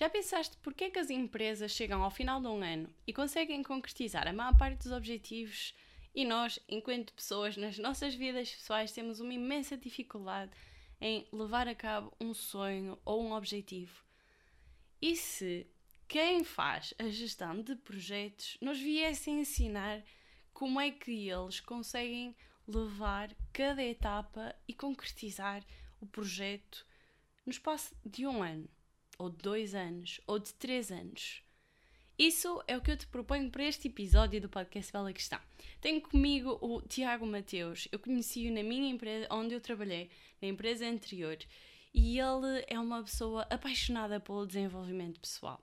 [0.00, 3.62] Já pensaste porque é que as empresas chegam ao final de um ano e conseguem
[3.62, 5.74] concretizar a maior parte dos objetivos
[6.14, 10.52] e nós, enquanto pessoas, nas nossas vidas pessoais, temos uma imensa dificuldade
[11.02, 14.02] em levar a cabo um sonho ou um objetivo?
[15.02, 15.66] E se
[16.08, 20.02] quem faz a gestão de projetos nos viesse ensinar
[20.54, 22.34] como é que eles conseguem
[22.66, 25.62] levar cada etapa e concretizar
[26.00, 26.86] o projeto
[27.44, 28.66] no espaço de um ano,
[29.20, 31.42] ou de dois anos, ou de três anos.
[32.18, 35.38] Isso é o que eu te proponho para este episódio do podcast Bela Questão.
[35.78, 37.86] Tenho comigo o Tiago Mateus.
[37.92, 40.08] Eu conheci-o na minha empresa, onde eu trabalhei,
[40.40, 41.36] na empresa anterior,
[41.92, 45.62] e ele é uma pessoa apaixonada pelo desenvolvimento pessoal.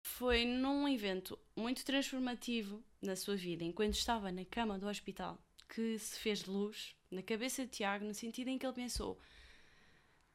[0.00, 5.98] Foi num evento muito transformativo na sua vida, enquanto estava na cama do hospital, que
[5.98, 9.18] se fez luz na cabeça de Tiago, no sentido em que ele pensou: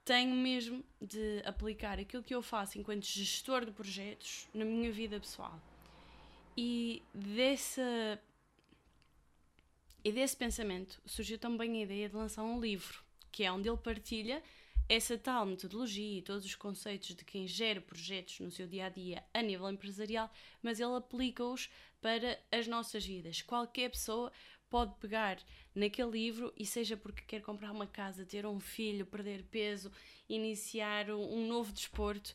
[0.06, 5.20] tenho mesmo de aplicar aquilo que eu faço enquanto gestor de projetos na minha vida
[5.20, 5.60] pessoal.
[6.56, 8.20] E dessa
[10.04, 13.78] e desse pensamento surgiu também a ideia de lançar um livro, que é onde ele
[13.78, 14.44] partilha
[14.90, 18.90] essa tal metodologia e todos os conceitos de quem gera projetos no seu dia a
[18.90, 20.30] dia a nível empresarial,
[20.62, 21.70] mas ele aplica-os
[22.02, 23.42] para as nossas vidas.
[23.42, 24.30] Qualquer pessoa
[24.74, 25.38] pode pegar
[25.76, 29.92] naquele livro e seja porque quer comprar uma casa, ter um filho, perder peso,
[30.28, 32.34] iniciar um novo desporto,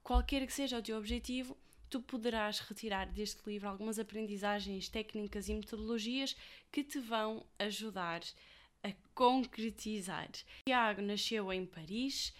[0.00, 1.58] qualquer que seja o teu objetivo,
[1.90, 6.36] tu poderás retirar deste livro algumas aprendizagens, técnicas e metodologias
[6.70, 8.20] que te vão ajudar
[8.84, 10.30] a concretizar.
[10.64, 12.32] Tiago nasceu em Paris,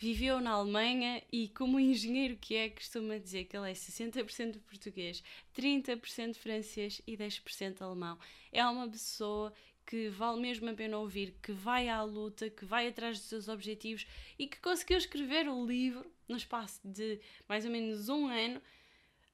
[0.00, 5.22] viveu na Alemanha e, como engenheiro que é, costuma dizer que ele é 60% português,
[5.54, 8.18] 30% francês e 10% alemão.
[8.50, 9.52] É uma pessoa
[9.84, 13.46] que vale mesmo a pena ouvir, que vai à luta, que vai atrás dos seus
[13.46, 14.06] objetivos
[14.38, 18.62] e que conseguiu escrever o livro no espaço de mais ou menos um ano,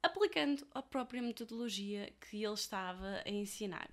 [0.02, 3.88] aplicando a própria metodologia que ele estava a ensinar.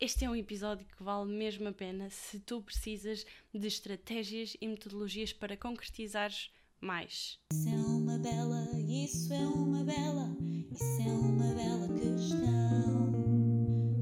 [0.00, 4.68] Este é um episódio que vale mesmo a pena se tu precisas de estratégias e
[4.68, 7.36] metodologias para concretizares mais.
[7.52, 10.36] Isso é uma bela, isso é uma bela,
[10.70, 13.10] isso é uma bela questão.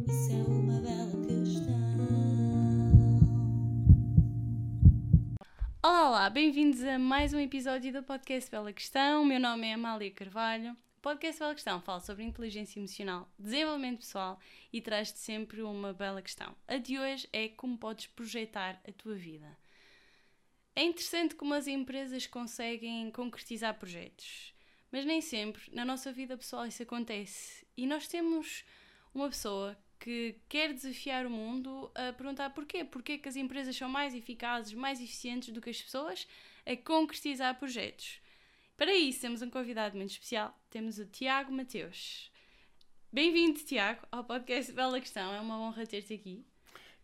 [0.07, 1.97] Isso é uma bela questão.
[5.83, 9.25] Olá, olá, bem-vindos a mais um episódio do podcast Bela Questão.
[9.25, 14.41] Meu nome é Amália Carvalho podcast Bela Questão fala sobre inteligência emocional, desenvolvimento pessoal
[14.73, 16.53] e traz-te sempre uma bela questão.
[16.67, 19.57] A de hoje é como podes projetar a tua vida.
[20.75, 24.53] É interessante como as empresas conseguem concretizar projetos,
[24.91, 27.65] mas nem sempre na nossa vida pessoal isso acontece.
[27.77, 28.65] E nós temos
[29.15, 32.83] uma pessoa que quer desafiar o mundo a perguntar porquê.
[32.85, 36.27] Porquê que as empresas são mais eficazes, mais eficientes do que as pessoas
[36.67, 38.26] a concretizar projetos.
[38.77, 40.55] Para isso, temos um convidado muito especial.
[40.69, 42.31] Temos o Tiago Mateus.
[43.11, 45.33] Bem-vindo, Tiago, ao podcast Bela Questão.
[45.33, 46.45] É uma honra ter-te aqui.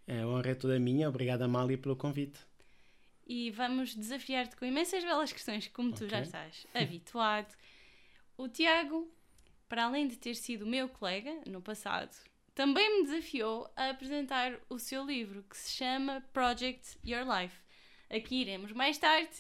[0.06, 1.08] É, a honra é toda minha.
[1.08, 2.38] Obrigada, Amália, pelo convite.
[3.26, 6.06] E vamos desafiar-te com imensas belas questões, como okay.
[6.06, 7.56] tu já estás habituado.
[8.36, 9.10] O Tiago,
[9.66, 12.14] para além de ter sido meu colega no passado,
[12.54, 17.56] também me desafiou a apresentar o seu livro, que se chama Project Your Life.
[18.10, 19.34] Aqui iremos mais tarde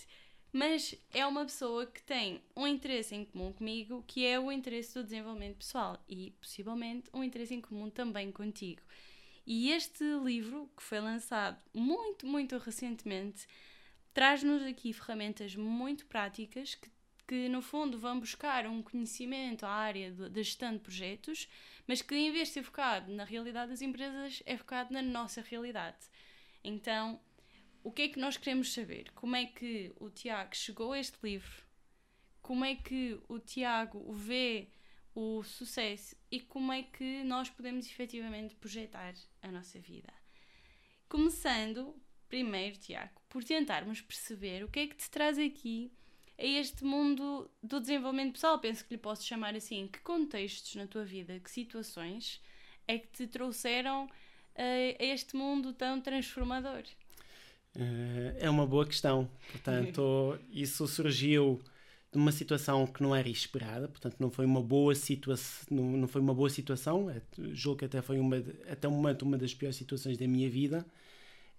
[0.52, 4.94] mas é uma pessoa que tem um interesse em comum comigo, que é o interesse
[4.94, 8.82] do desenvolvimento pessoal e possivelmente um interesse em comum também contigo.
[9.46, 13.46] E este livro, que foi lançado muito, muito recentemente,
[14.12, 16.90] traz-nos aqui ferramentas muito práticas que,
[17.26, 21.48] que, no fundo, vão buscar um conhecimento à área da gestão de projetos,
[21.86, 25.40] mas que, em vez de ser focado na realidade das empresas, é focado na nossa
[25.40, 25.96] realidade.
[26.62, 27.18] Então,
[27.82, 29.10] o que é que nós queremos saber?
[29.12, 31.64] Como é que o Tiago chegou a este livro?
[32.40, 34.68] Como é que o Tiago vê
[35.14, 40.12] o sucesso e como é que nós podemos efetivamente projetar a nossa vida?
[41.08, 41.94] Começando,
[42.28, 45.92] primeiro, Tiago, por tentarmos perceber o que é que te traz aqui
[46.38, 48.58] a este mundo do desenvolvimento pessoal.
[48.58, 49.86] Penso que lhe posso chamar assim.
[49.86, 52.40] Que contextos na tua vida, que situações
[52.88, 54.08] é que te trouxeram
[54.56, 56.82] a este mundo tão transformador?
[57.74, 59.28] Uh, é uma boa questão.
[59.50, 61.60] Portanto, isso surgiu
[62.12, 66.06] de uma situação que não era esperada, portanto não foi uma boa situação, não, não
[66.06, 67.22] foi uma boa situação, é,
[67.54, 68.36] julgo que até foi uma
[68.70, 70.84] até o momento uma das piores situações da minha vida,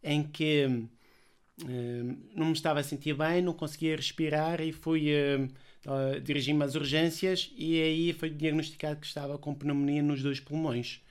[0.03, 5.45] em que uh, não me estava a sentir bem, não conseguia respirar e fui uh,
[5.89, 11.01] uh, dirigir-me às urgências e aí foi diagnosticado que estava com pneumonia nos dois pulmões.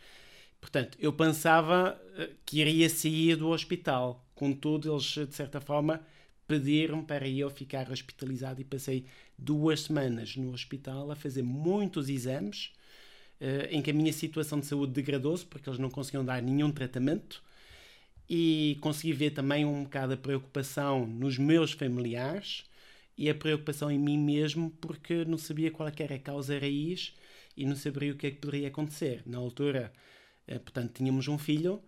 [0.60, 2.00] Portanto, eu pensava
[2.46, 6.00] que iria sair do hospital Contudo, eles, de certa forma,
[6.46, 9.06] pediram para eu ficar hospitalizado e passei
[9.38, 12.72] duas semanas no hospital a fazer muitos exames
[13.40, 16.70] uh, em que a minha situação de saúde degradou-se porque eles não conseguiam dar nenhum
[16.70, 17.42] tratamento
[18.28, 22.64] e consegui ver também um bocado a preocupação nos meus familiares
[23.16, 27.14] e a preocupação em mim mesmo porque não sabia qual é era a causa raiz
[27.56, 29.22] e não sabia o que é que poderia acontecer.
[29.26, 29.92] Na altura,
[30.48, 31.82] uh, portanto, tínhamos um filho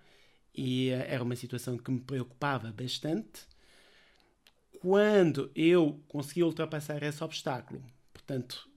[0.54, 3.42] e era uma situação que me preocupava bastante.
[4.80, 8.68] Quando eu consegui ultrapassar esse obstáculo, portanto,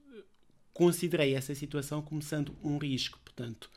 [0.72, 3.70] considerei essa situação como sendo um risco, portanto,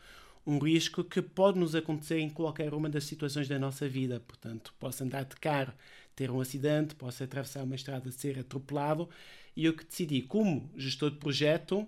[0.45, 4.73] um risco que pode nos acontecer em qualquer uma das situações da nossa vida, portanto,
[4.79, 5.73] posso andar de carro,
[6.15, 9.09] ter um acidente, posso atravessar uma estrada, ser atropelado,
[9.55, 11.87] e eu que decidi, como gestor de projeto,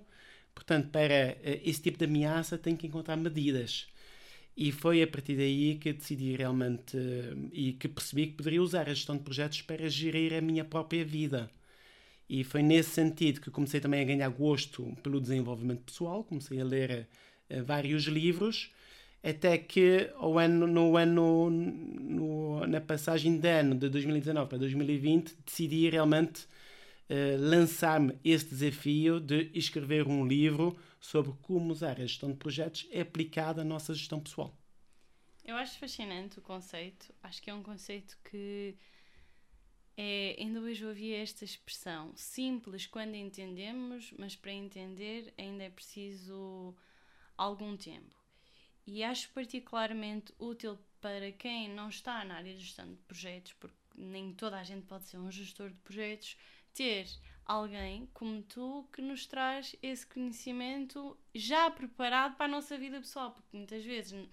[0.54, 3.88] portanto, para eh, esse tipo de ameaça, tenho que encontrar medidas
[4.56, 6.98] e foi a partir daí que decidi realmente
[7.52, 11.04] e que percebi que poderia usar a gestão de projetos para gerir a minha própria
[11.04, 11.50] vida.
[12.30, 16.64] E foi nesse sentido que comecei também a ganhar gosto pelo desenvolvimento pessoal, comecei a
[16.64, 17.08] ler
[17.50, 18.72] uh, vários livros,
[19.24, 25.36] até que ao ano, no ano, no, na passagem de ano de 2019 para 2020,
[25.46, 26.44] decidi realmente
[27.10, 32.88] uh, lançar-me esse desafio de escrever um livro sobre como usar a gestão de projetos
[32.98, 34.58] aplicada à nossa gestão pessoal.
[35.44, 37.14] Eu acho fascinante o conceito.
[37.22, 38.78] Acho que é um conceito que
[39.98, 46.74] é, ainda hoje ouvia esta expressão simples quando entendemos, mas para entender ainda é preciso
[47.38, 48.16] algum tempo.
[48.88, 53.76] E acho particularmente útil para quem não está na área de gestão de projetos, porque
[53.98, 56.38] nem toda a gente pode ser um gestor de projetos,
[56.74, 57.08] ter
[57.46, 63.32] alguém como tu que nos traz esse conhecimento já preparado para a nossa vida pessoal,
[63.32, 64.28] porque muitas vezes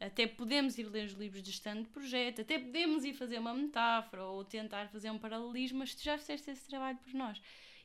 [0.00, 3.54] até podemos ir ler os livros de gestão de projeto, até podemos ir fazer uma
[3.54, 7.40] metáfora ou tentar fazer um paralelismo, mas tu já fizeste esse trabalho por nós,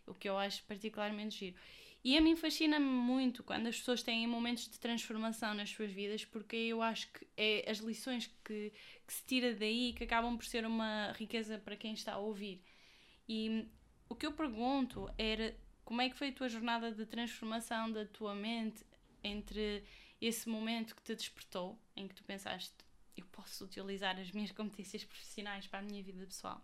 [0.05, 1.55] o que eu acho particularmente giro.
[2.01, 6.23] E a mim fascina-me muito quando as pessoas têm momentos de transformação nas suas vidas,
[6.23, 8.71] porque eu acho que é as lições que,
[9.05, 12.61] que se tira daí que acabam por ser uma riqueza para quem está a ouvir.
[13.27, 13.67] E
[14.09, 18.05] o que eu pergunto era como é que foi a tua jornada de transformação da
[18.05, 18.83] tua mente
[19.23, 19.83] entre
[20.19, 22.73] esse momento que te despertou, em que tu pensaste,
[23.15, 26.61] eu posso utilizar as minhas competências profissionais para a minha vida pessoal.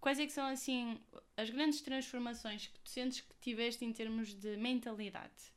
[0.00, 0.98] Quais é que são, assim,
[1.36, 5.52] as grandes transformações que tu sentes que tiveste em termos de mentalidade?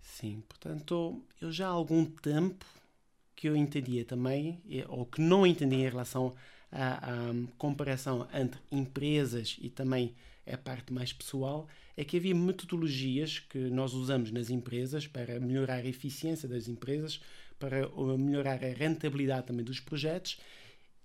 [0.00, 2.64] Sim, portanto, eu já há algum tempo
[3.36, 6.34] que eu entendia também, ou que não entendia em relação
[6.72, 10.14] à, à comparação entre empresas e também
[10.46, 15.78] a parte mais pessoal, é que havia metodologias que nós usamos nas empresas para melhorar
[15.78, 17.20] a eficiência das empresas,
[17.58, 17.88] para
[18.18, 20.38] melhorar a rentabilidade também dos projetos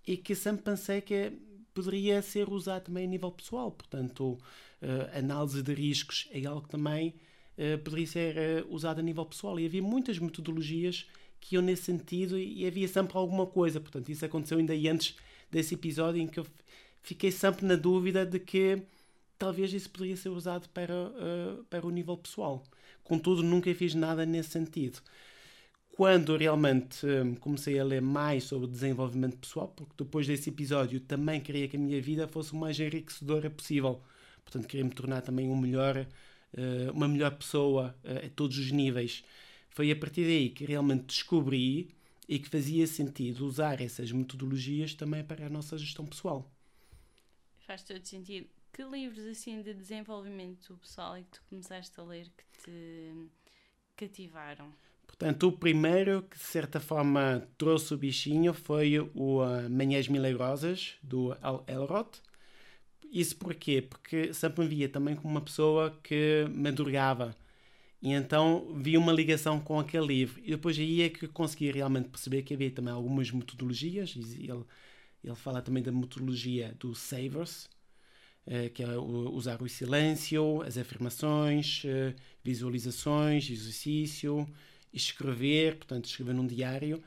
[0.06, 1.32] e que sempre pensei que
[1.74, 3.72] poderia ser usado também a nível pessoal.
[3.72, 4.38] Portanto,
[4.82, 7.14] uh, análise de riscos é algo que também
[7.58, 9.60] uh, poderia ser uh, usado a nível pessoal.
[9.60, 11.08] E havia muitas metodologias
[11.40, 13.80] que iam nesse sentido e havia sempre alguma coisa.
[13.80, 15.16] Portanto, isso aconteceu ainda antes
[15.50, 16.46] desse episódio em que eu
[17.02, 18.82] fiquei sempre na dúvida de que
[19.40, 22.62] talvez isso poderia ser usado para, uh, para o nível pessoal.
[23.04, 25.00] Contudo, nunca fiz nada nesse sentido.
[25.96, 31.42] Quando realmente um, comecei a ler mais sobre desenvolvimento pessoal, porque depois desse episódio também
[31.42, 34.02] queria que a minha vida fosse o mais enriquecedora possível.
[34.44, 36.06] Portanto, queria me tornar também um melhor,
[36.54, 39.24] uh, uma melhor pessoa uh, a todos os níveis.
[39.69, 41.90] Foi a partir daí que realmente descobri
[42.28, 46.50] e que fazia sentido usar essas metodologias também para a nossa gestão pessoal.
[47.66, 48.48] Faz todo sentido
[48.80, 53.14] que livros assim de desenvolvimento pessoal é que tu começaste a ler que te
[53.98, 54.71] cativaram?
[55.06, 60.95] Portanto, o primeiro que de certa forma trouxe o bichinho foi o uh, Manhãs Milagrosas,
[61.04, 62.07] do Al Elrod.
[63.12, 63.81] Isso porquê?
[63.81, 67.36] Porque sempre me via também como uma pessoa que madrugava.
[68.02, 70.40] E então vi uma ligação com aquele livro.
[70.42, 74.16] E depois aí é que consegui realmente perceber que havia também algumas metodologias.
[74.16, 74.64] Ele,
[75.21, 77.79] ele fala também da metodologia do Savers, eh,
[78.74, 84.48] que é usar o silêncio, as afirmações, eh, visualizações, exercício,
[84.92, 87.02] escrever, portanto, escrever num diário,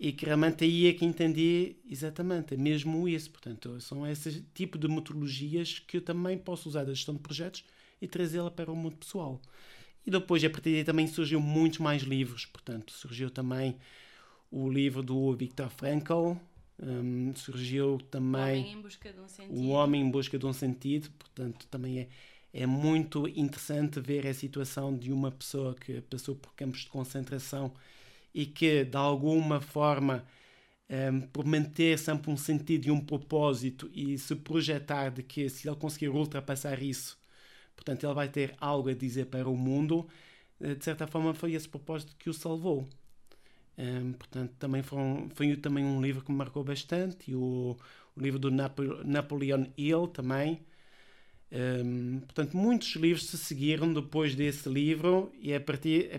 [0.00, 3.30] e que realmente aí é que entendi exatamente, mesmo isso.
[3.30, 7.64] Portanto, são esse tipo de metodologias que eu também posso usar da gestão de projetos
[8.00, 9.40] e trazê-la para o mundo pessoal.
[10.06, 12.46] E depois, a partir daí, também surgiu muitos mais livros.
[12.46, 13.76] Portanto, surgiu também
[14.50, 16.36] o livro do Viktor Frankl,
[16.80, 19.58] um, surgiu também o Homem em Busca de um Sentido.
[19.58, 22.08] O Homem em Busca de um Sentido, portanto, também é,
[22.52, 27.72] é muito interessante ver a situação de uma pessoa que passou por campos de concentração
[28.32, 30.24] e que, de alguma forma,
[30.90, 35.68] um, por manter sempre um sentido e um propósito e se projetar de que se
[35.68, 37.18] ele conseguir ultrapassar isso,
[37.76, 40.08] portanto ele vai ter algo a dizer para o mundo,
[40.60, 42.88] eh, de certa forma foi esse propósito que o salvou.
[43.78, 47.76] Um, portanto, também foi, também um livro que me marcou bastante, e o,
[48.16, 50.66] o livro do Napo, Napoleon Hill também.
[51.52, 56.10] Um, portanto, muitos livros se seguiram depois desse livro e a partir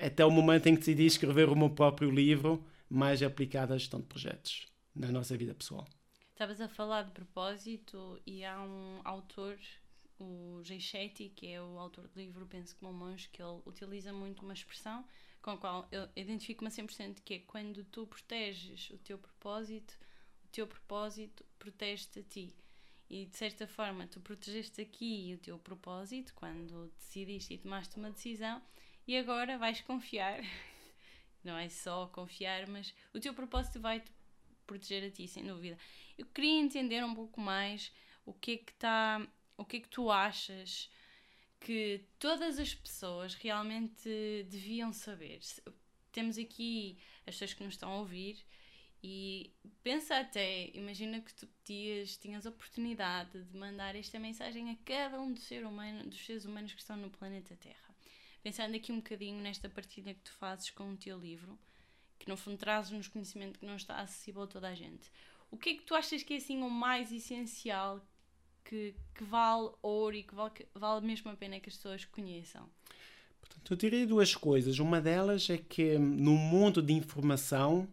[0.00, 4.00] até o momento em que decidi escrever o meu próprio livro, mais aplicado à gestão
[4.00, 5.86] de projetos na nossa vida pessoal.
[6.30, 9.58] Estavas a falar de propósito e há um autor,
[10.18, 13.60] o Jay Shetty, que é o autor do livro Penso como um monge, que ele
[13.66, 15.04] utiliza muito uma expressão
[15.42, 19.98] com a qual eu identifico-me a 100% que é quando tu proteges o teu propósito,
[20.44, 22.54] o teu propósito protege-te a ti.
[23.08, 28.10] E de certa forma, tu protegeste aqui o teu propósito quando decidiste e tomaste uma
[28.10, 28.62] decisão,
[29.06, 30.40] e agora vais confiar
[31.42, 34.12] não é só confiar, mas o teu propósito vai te
[34.66, 35.78] proteger a ti, sem dúvida.
[36.16, 37.92] Eu queria entender um pouco mais
[38.24, 40.90] o que é que está, o que é que tu achas
[41.60, 45.40] que todas as pessoas realmente deviam saber.
[46.10, 48.44] Temos aqui as pessoas que nos estão a ouvir
[49.02, 49.52] e
[49.82, 55.20] pensa até, imagina que tu pedias, tinhas a oportunidade de mandar esta mensagem a cada
[55.20, 57.90] um dos, ser humano, dos seres humanos que estão no planeta Terra
[58.42, 61.58] pensando aqui um bocadinho nesta partilha que tu fazes com o teu livro,
[62.18, 65.10] que no fundo trazes-nos conhecimento que não está acessível a toda a gente.
[65.50, 68.00] O que é que tu achas que é assim o mais essencial
[68.64, 72.68] que, que vale ouro e que vale, vale mesmo a pena que as pessoas conheçam?
[73.40, 74.78] Portanto, eu direi duas coisas.
[74.78, 77.88] Uma delas é que no mundo de informação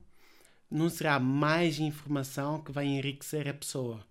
[0.69, 4.05] não será mais informação que vai enriquecer a pessoa.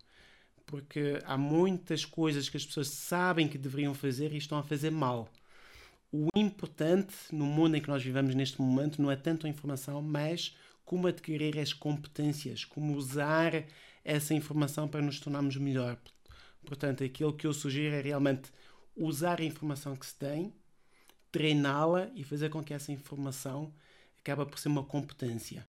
[0.65, 4.91] Porque há muitas coisas que as pessoas sabem que deveriam fazer e estão a fazer
[4.91, 5.31] mal
[6.11, 10.01] o importante no mundo em que nós vivemos neste momento não é tanto a informação,
[10.01, 13.65] mas como adquirir as competências, como usar
[14.03, 15.97] essa informação para nos tornarmos melhor.
[16.67, 18.51] Portanto, aquilo que eu sugiro é realmente
[18.93, 20.53] usar a informação que se tem,
[21.31, 23.73] treiná-la e fazer com que essa informação
[24.19, 25.65] acabe por ser uma competência.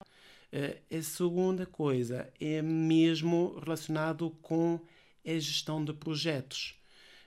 [0.53, 4.81] Uh, a segunda coisa é mesmo relacionado com
[5.25, 6.75] a gestão de projetos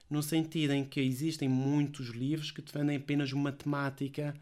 [0.10, 4.36] no sentido em que existem muitos livros que defendem apenas uma temática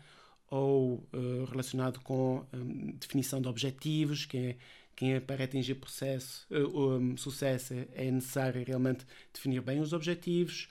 [0.50, 4.58] ou uh, relacionado com um, definição de objetivos, que é,
[5.00, 10.68] quem é para atingir processo, uh, um, sucesso é necessário realmente definir bem os objetivos,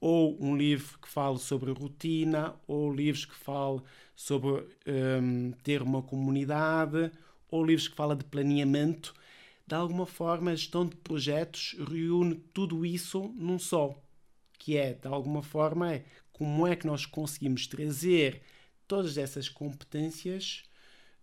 [0.00, 3.80] ou um livro que fale sobre rotina, ou livros que fale
[4.16, 7.12] sobre um, ter uma comunidade,
[7.48, 9.14] ou livros que falam de planeamento.
[9.64, 13.96] De alguma forma, a gestão de projetos reúne tudo isso num só
[14.62, 18.42] que é, de alguma forma, é como é que nós conseguimos trazer
[18.86, 20.62] todas essas competências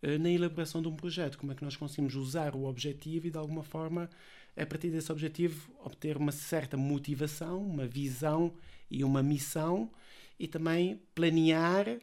[0.01, 3.37] na elaboração de um projeto, como é que nós conseguimos usar o objetivo e, de
[3.37, 4.09] alguma forma,
[4.55, 8.53] a partir desse objetivo, obter uma certa motivação, uma visão
[8.89, 9.91] e uma missão
[10.39, 11.99] e também planear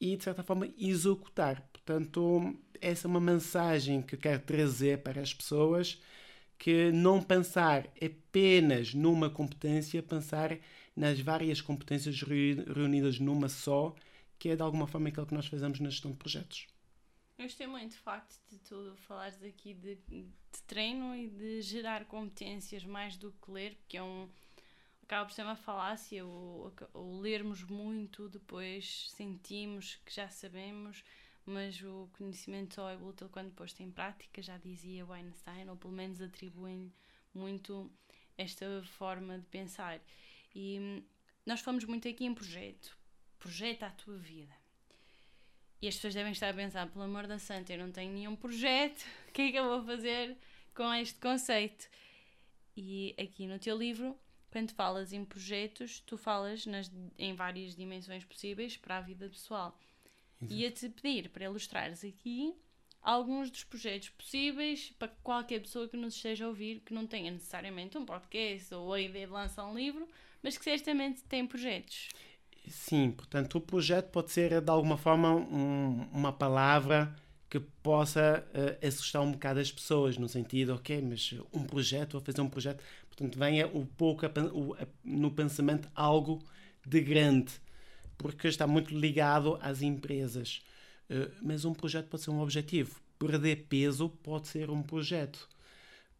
[0.00, 1.60] e, de certa forma, executar.
[1.72, 6.00] Portanto, essa é uma mensagem que quero trazer para as pessoas
[6.58, 10.58] que não pensar apenas numa competência, pensar
[10.94, 13.94] nas várias competências reunidas numa só,
[14.38, 16.71] que é de alguma forma aquilo que nós fazemos na gestão de projetos.
[17.38, 20.28] Eu gostei muito, de facto, de tu falares aqui de, de,
[20.66, 24.28] treino e de gerar competências mais do que ler, porque é um.
[25.02, 31.02] acaba por ser uma falácia, o, o lermos muito, depois sentimos que já sabemos
[31.44, 35.76] mas o conhecimento só é útil quando posto em prática, já dizia o Einstein, ou
[35.76, 36.92] pelo menos atribuem
[37.34, 37.90] muito
[38.38, 40.00] esta forma de pensar.
[40.54, 41.04] E hum,
[41.44, 42.96] nós falamos muito aqui em projeto.
[43.38, 44.54] Projeta a tua vida.
[45.82, 48.36] E as pessoas devem estar a pensar, pelo amor da santa, eu não tenho nenhum
[48.36, 50.36] projeto, o que é que eu vou fazer
[50.72, 51.88] com este conceito?
[52.76, 54.16] E aqui no teu livro,
[54.52, 59.76] quando falas em projetos, tu falas nas, em várias dimensões possíveis para a vida pessoal.
[60.48, 62.54] Ia-te pedir para ilustrares aqui
[63.00, 67.30] alguns dos projetos possíveis para qualquer pessoa que nos esteja a ouvir que não tenha
[67.30, 70.08] necessariamente um podcast ou a ideia de lançar um livro,
[70.42, 72.08] mas que certamente tem projetos.
[72.68, 77.14] Sim, portanto, o projeto pode ser de alguma forma um, uma palavra
[77.50, 82.20] que possa uh, assustar um bocado as pessoas, no sentido, ok, mas um projeto, vou
[82.20, 86.42] fazer um projeto, portanto, venha um pouco a, o, a, no pensamento algo
[86.86, 87.52] de grande
[88.22, 90.62] porque está muito ligado às empresas.
[91.10, 93.00] Uh, mas um projeto pode ser um objetivo.
[93.18, 95.48] Perder peso pode ser um projeto.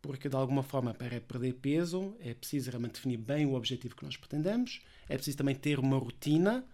[0.03, 4.05] Porque, de alguma forma, para perder peso, é preciso realmente definir bem o objetivo que
[4.05, 6.65] nós pretendemos, é preciso também ter uma rotina,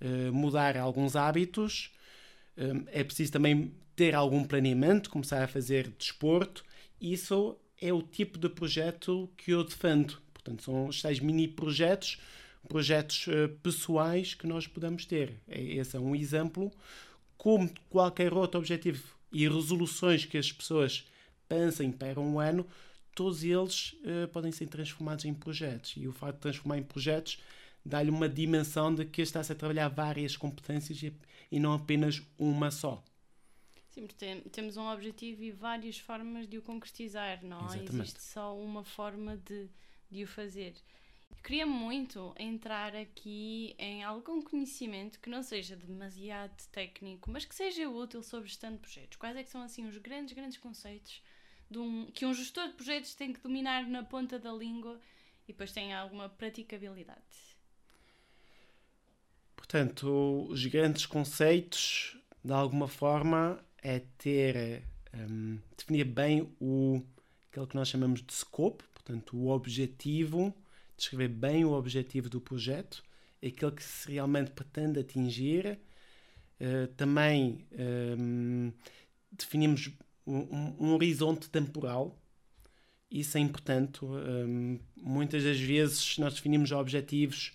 [0.00, 1.92] uh, mudar alguns hábitos,
[2.56, 6.64] uh, é preciso também ter algum planeamento, começar a fazer desporto.
[6.98, 10.18] Isso é o tipo de projeto que eu defendo.
[10.32, 12.18] Portanto, são os tais mini projetos,
[12.66, 15.34] projetos uh, pessoais que nós podemos ter.
[15.46, 16.72] É, esse é um exemplo.
[17.36, 21.04] Como qualquer outro objetivo e resoluções que as pessoas
[21.50, 22.64] pensem para um ano,
[23.12, 25.94] todos eles uh, podem ser transformados em projetos.
[25.96, 27.42] E o facto de transformar em projetos
[27.84, 31.12] dá-lhe uma dimensão de que está-se a trabalhar várias competências e,
[31.50, 33.02] e não apenas uma só.
[33.88, 37.94] Sim, porque temos um objetivo e várias formas de o concretizar, não Exatamente.
[37.94, 39.68] existe só uma forma de,
[40.08, 40.74] de o fazer.
[41.42, 47.88] Queria muito entrar aqui em algum conhecimento que não seja demasiado técnico, mas que seja
[47.88, 49.16] útil sobre gestão de projetos.
[49.16, 51.20] Quais é que são assim os grandes, grandes conceitos
[51.78, 54.98] um, que um gestor de projetos tem que dominar na ponta da língua
[55.46, 57.20] e depois tem alguma praticabilidade?
[59.54, 64.82] Portanto, os grandes conceitos, de alguma forma, é ter,
[65.14, 67.02] um, definir bem o,
[67.50, 70.54] aquilo que nós chamamos de scope, portanto, o objetivo,
[70.96, 73.02] descrever bem o objetivo do projeto,
[73.44, 75.78] aquilo que se realmente pretende atingir.
[76.60, 77.66] Uh, também
[78.18, 78.72] um,
[79.32, 79.90] definimos
[80.30, 82.16] um, um, horizonte temporal.
[83.10, 84.04] Isso é importante.
[84.04, 87.52] Um, muitas das vezes nós definimos objetivos,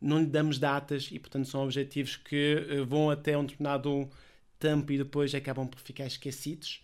[0.00, 4.08] não lhe damos datas e, portanto, são objetivos que uh, vão até um determinado
[4.58, 6.82] tempo e depois acabam por ficar esquecidos.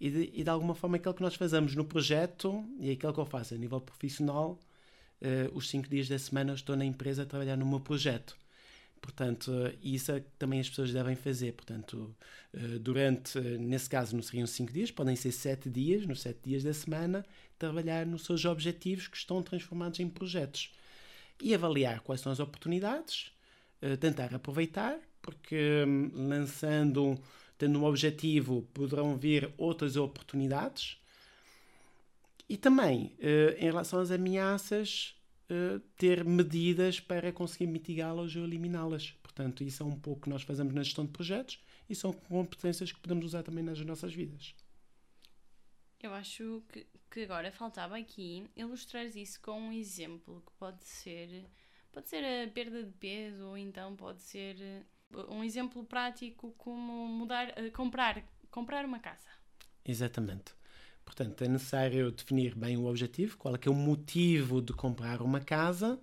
[0.00, 3.20] E de, e de alguma forma, aquilo que nós fazemos no projeto e aquilo que
[3.20, 4.58] eu faço a nível profissional,
[5.20, 8.36] uh, os cinco dias da semana estou na empresa a trabalhar no meu projeto.
[9.02, 9.50] Portanto,
[9.82, 11.52] isso é também as pessoas devem fazer.
[11.52, 12.14] Portanto,
[12.54, 16.62] eh, durante, nesse caso, não seriam cinco dias, podem ser sete dias, nos sete dias
[16.62, 17.26] da semana,
[17.58, 20.72] trabalhar nos seus objetivos que estão transformados em projetos.
[21.42, 23.32] E avaliar quais são as oportunidades,
[23.82, 27.18] eh, tentar aproveitar, porque hum, lançando,
[27.58, 30.96] tendo um objetivo, poderão vir outras oportunidades.
[32.48, 35.16] E também, eh, em relação às ameaças,
[35.48, 39.12] eh, ter medidas para conseguir mitigá-las ou eliminá-las.
[39.22, 42.92] Portanto, isso é um pouco que nós fazemos na gestão de projetos e são competências
[42.92, 44.54] que podemos usar também nas nossas vidas.
[46.00, 51.44] Eu acho que, que agora faltava aqui ilustrar isso com um exemplo que pode ser
[51.92, 54.82] pode ser a perda de peso ou então pode ser eh,
[55.28, 59.28] um exemplo prático como mudar eh, comprar comprar uma casa.
[59.84, 60.54] Exatamente.
[61.04, 65.20] Portanto, é necessário definir bem o objetivo, qual é que é o motivo de comprar
[65.22, 66.00] uma casa,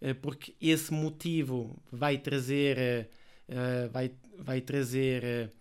[0.00, 3.06] eh, porque esse motivo vai trazer, eh,
[3.48, 5.52] eh, vai, vai trazer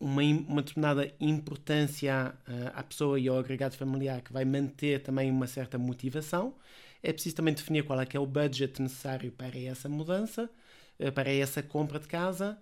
[0.00, 2.34] uma, uma determinada importância
[2.74, 6.54] à pessoa e ao agregado familiar que vai manter também uma certa motivação.
[7.02, 10.50] É preciso também definir qual é que é o budget necessário para essa mudança,
[11.14, 12.58] para essa compra de casa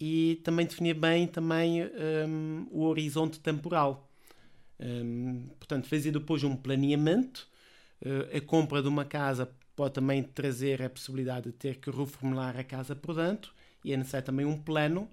[0.00, 1.84] e também definir bem também
[2.28, 4.11] um, o horizonte temporal.
[4.82, 7.48] Um, portanto, fazer depois um planeamento.
[8.04, 12.58] Uh, a compra de uma casa pode também trazer a possibilidade de ter que reformular
[12.58, 15.08] a casa por dentro e é necessário também um plano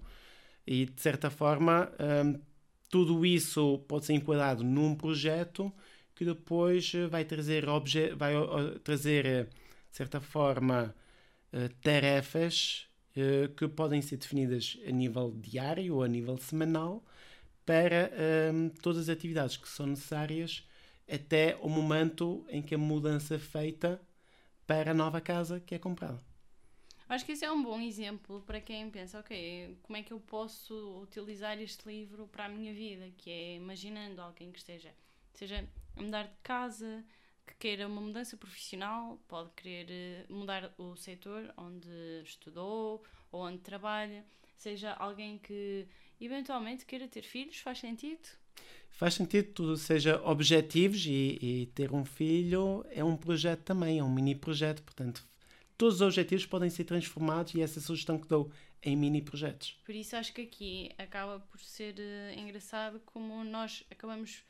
[0.66, 1.90] e, de certa forma,
[2.24, 2.40] um,
[2.88, 5.72] tudo isso pode ser enquadrado num projeto
[6.14, 7.64] que depois vai trazer,
[8.16, 8.34] vai
[8.82, 9.46] trazer
[9.90, 10.94] de certa forma,
[11.82, 12.86] tarefas
[13.56, 17.02] que podem ser definidas a nível diário ou a nível semanal
[17.70, 18.10] para
[18.52, 20.68] um, todas as atividades que são necessárias
[21.08, 24.02] até o momento em que a mudança é feita
[24.66, 26.20] para a nova casa que é comprada.
[27.08, 30.18] Acho que esse é um bom exemplo para quem pensa, ok, como é que eu
[30.18, 33.08] posso utilizar este livro para a minha vida?
[33.16, 34.92] Que é imaginando alguém que esteja,
[35.32, 35.64] seja
[35.96, 37.04] a mudar de casa,
[37.46, 41.88] que queira uma mudança profissional, pode querer eh, mudar o setor onde
[42.24, 44.24] estudou ou onde trabalha,
[44.56, 45.86] seja alguém que
[46.20, 48.28] eventualmente queira ter filhos, faz sentido?
[48.90, 54.04] Faz sentido tudo, seja objetivos e, e, ter um filho é um projeto também, é
[54.04, 55.26] um mini projeto, portanto,
[55.78, 58.52] todos os objetivos podem ser transformados e essa a sugestão que dou
[58.82, 59.78] em mini projetos.
[59.84, 64.42] Por isso acho que aqui acaba por ser uh, engraçado como nós acabamos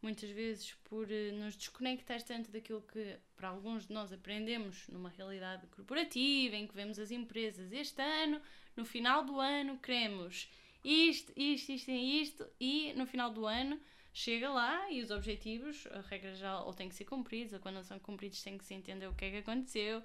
[0.00, 5.10] muitas vezes por uh, nos desconectar tanto daquilo que para alguns de nós aprendemos numa
[5.10, 8.40] realidade corporativa em que vemos as empresas este ano,
[8.76, 10.48] no final do ano queremos
[10.84, 13.80] isto, isto, isto e isto, e no final do ano
[14.12, 17.76] chega lá e os objetivos, a regra já ou têm que ser cumpridos, ou quando
[17.76, 20.02] não são cumpridos tem que se entender o que é que aconteceu,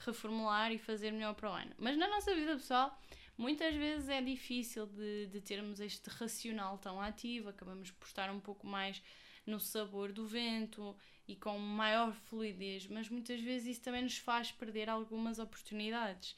[0.00, 1.72] reformular e fazer melhor para o ano.
[1.78, 2.96] Mas na nossa vida pessoal,
[3.36, 8.40] muitas vezes é difícil de, de termos este racional tão ativo, acabamos por estar um
[8.40, 9.02] pouco mais
[9.46, 10.96] no sabor do vento
[11.28, 16.36] e com maior fluidez, mas muitas vezes isso também nos faz perder algumas oportunidades.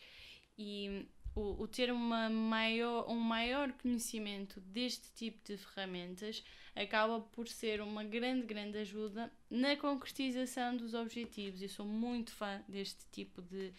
[0.56, 1.06] E
[1.38, 6.42] o, o ter uma maior, um maior conhecimento deste tipo de ferramentas
[6.74, 11.62] acaba por ser uma grande, grande ajuda na concretização dos objetivos.
[11.62, 13.72] Eu sou muito fã deste tipo de,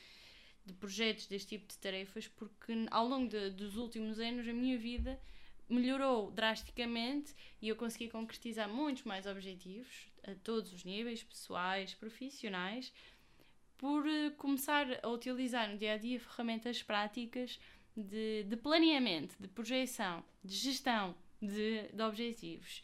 [0.66, 4.78] de projetos, deste tipo de tarefas, porque ao longo de, dos últimos anos a minha
[4.78, 5.20] vida
[5.68, 12.94] melhorou drasticamente e eu consegui concretizar muitos mais objetivos a todos os níveis, pessoais, profissionais,
[13.80, 17.60] por eh, começar a utilizar no dia a dia ferramentas práticas
[17.96, 22.84] de, de planeamento, de projeção, de gestão de, de objetivos.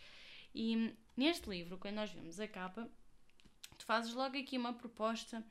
[0.53, 2.89] E neste livro, quando nós vemos a capa,
[3.77, 5.45] tu fazes logo aqui uma proposta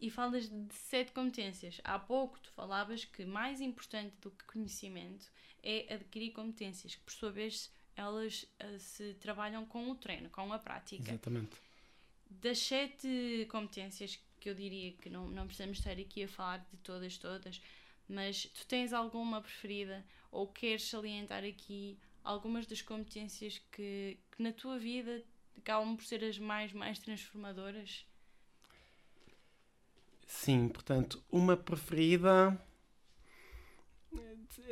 [0.00, 1.78] e falas de sete competências.
[1.84, 5.30] Há pouco tu falavas que mais importante do que conhecimento
[5.62, 10.50] é adquirir competências, que por sua vez elas uh, se trabalham com o treino, com
[10.50, 11.10] a prática.
[11.10, 11.56] Exatamente.
[12.30, 16.76] Das sete competências que eu diria que não, não precisamos estar aqui a falar de
[16.78, 17.62] todas, todas,
[18.08, 24.52] mas tu tens alguma preferida ou queres salientar aqui algumas das competências que, que na
[24.52, 25.22] tua vida
[25.56, 28.04] acabam por ser as mais, mais transformadoras?
[30.26, 32.60] Sim, portanto, uma preferida.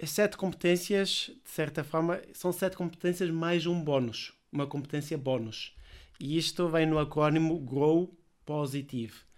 [0.03, 5.77] As sete competências, de certa forma, são sete competências mais um bónus, uma competência bónus.
[6.19, 9.30] E isto vem no acrónimo GROW Positive.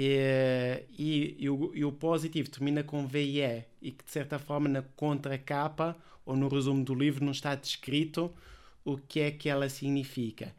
[0.00, 4.68] E, e, e, o, e o positivo termina com VIE e que de certa forma
[4.68, 8.32] na contracapa ou no resumo do livro não está descrito
[8.84, 10.54] o que é que ela significa.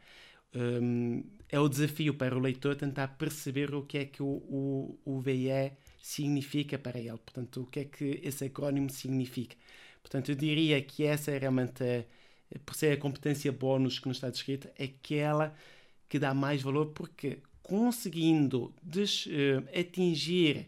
[0.54, 4.98] Um, é o desafio para o leitor tentar perceber o que é que o, o,
[5.06, 5.72] o VIE
[6.02, 9.56] significa para ele, portanto, o que é que esse acrónimo significa.
[10.02, 11.82] Portanto, eu diria que essa é realmente,
[12.66, 15.54] por ser a competência bónus que nos está descrita, é aquela
[16.08, 17.38] que dá mais valor porque
[17.70, 19.30] conseguindo des, uh,
[19.78, 20.66] atingir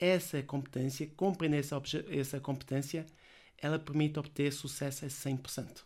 [0.00, 3.04] essa competência, compreender essa, essa competência,
[3.58, 5.82] ela permite obter sucesso a 100%.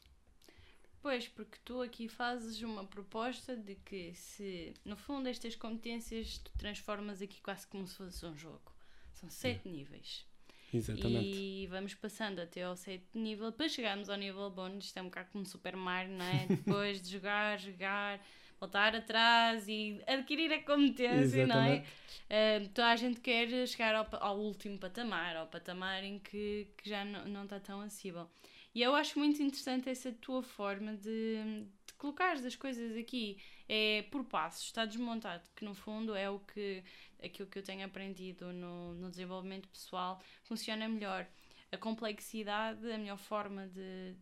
[1.03, 6.53] Pois, porque tu aqui fazes uma proposta de que se, no fundo, estas competências tu
[6.57, 8.73] transformas aqui quase como se fosse um jogo.
[9.13, 10.25] São sete níveis.
[10.73, 11.37] Exatamente.
[11.37, 14.87] E vamos passando até ao sétimo nível para chegarmos ao nível bónus.
[14.87, 16.47] Isto é um bocado como Super Mario, não é?
[16.65, 18.25] Depois de jogar, jogar,
[18.65, 21.49] voltar atrás e adquirir a competência, Exatamente.
[21.49, 21.85] não é?
[22.25, 26.89] Uh, toda a gente quer chegar ao, ao, último patamar, ao patamar em que, que
[26.89, 28.29] já não, não está tão acessível.
[28.75, 31.37] E eu acho muito interessante essa tua forma de,
[31.87, 33.37] de colocar as coisas aqui.
[33.69, 36.83] É por passos, está desmontado, que no fundo é o que
[37.23, 41.27] aquilo que eu tenho aprendido no, no desenvolvimento pessoal funciona melhor.
[41.71, 44.15] A complexidade, a melhor forma de,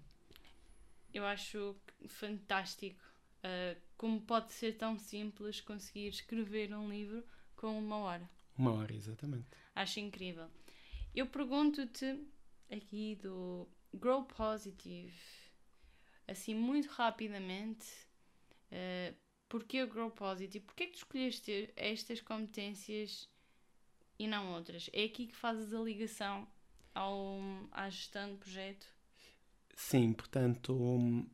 [1.12, 1.76] Eu acho
[2.08, 3.00] fantástico
[3.38, 7.24] uh, como pode ser tão simples conseguir escrever um livro
[7.56, 8.28] com uma hora.
[8.56, 9.46] Uma hora, exatamente.
[9.74, 10.48] Acho incrível.
[11.14, 12.20] Eu pergunto-te
[12.70, 15.16] aqui do Grow Positive,
[16.28, 17.86] assim muito rapidamente,
[18.70, 19.16] uh,
[19.48, 20.64] porquê o Grow Positive?
[20.64, 23.28] Porquê é que tu escolheste estas competências
[24.18, 24.90] e não outras?
[24.92, 26.46] É aqui que fazes a ligação
[26.96, 27.38] ao,
[27.70, 28.86] à gestão de projeto?
[29.76, 31.26] Sim, portanto,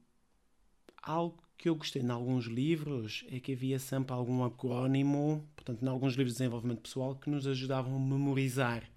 [1.01, 5.89] algo que eu gostei em alguns livros é que havia sempre algum acrónimo, portanto, em
[5.89, 8.91] alguns livros de desenvolvimento pessoal, que nos ajudavam a memorizar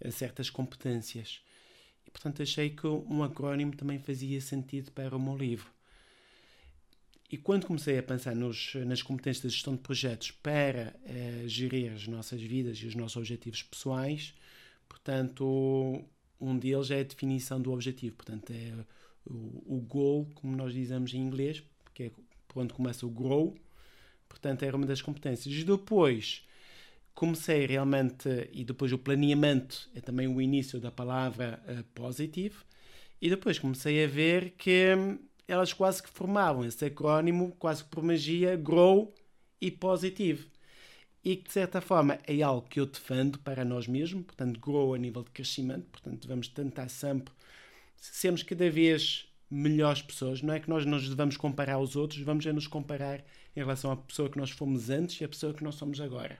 [0.00, 1.42] eh, certas competências.
[2.06, 5.70] E, portanto achei que um acrónimo também fazia sentido para o meu livro.
[7.30, 11.92] E quando comecei a pensar nos, nas competências de gestão de projetos para eh, gerir
[11.92, 14.32] as nossas vidas e os nossos objetivos pessoais,
[14.88, 16.04] portanto,
[16.40, 18.16] um deles é a definição do objetivo.
[18.16, 18.72] Portanto, é
[19.26, 21.62] o, o goal, como nós dizemos em inglês,
[21.94, 22.10] que é
[22.54, 23.56] onde começa o grow.
[24.28, 25.54] Portanto, era uma das competências.
[25.54, 26.46] E depois
[27.14, 32.56] comecei realmente, e depois o planeamento é também o início da palavra uh, positive.
[33.20, 34.94] E depois comecei a ver que
[35.48, 39.12] elas quase que formavam esse acrónimo, quase que por magia, Grow
[39.60, 40.46] e Positive.
[41.28, 44.94] E que, de certa forma, é algo que eu defendo para nós mesmos, portanto, Grow
[44.94, 47.34] a nível de crescimento, portanto, vamos tentar sempre
[47.98, 50.40] sermos cada vez melhores pessoas.
[50.40, 53.22] Não é que nós nos devamos comparar aos outros, vamos é nos comparar
[53.54, 56.38] em relação à pessoa que nós fomos antes e à pessoa que nós somos agora.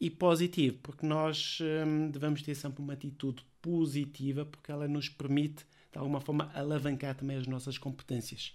[0.00, 5.66] E positivo, porque nós hum, devemos ter sempre uma atitude positiva, porque ela nos permite
[5.90, 8.54] de alguma forma alavancar também as nossas competências.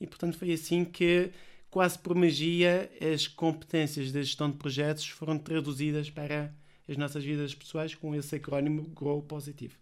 [0.00, 1.32] E portanto foi assim que,
[1.70, 6.54] quase por magia, as competências da gestão de projetos foram traduzidas para
[6.88, 9.76] as nossas vidas pessoais com esse acrónimo Grow Positivo.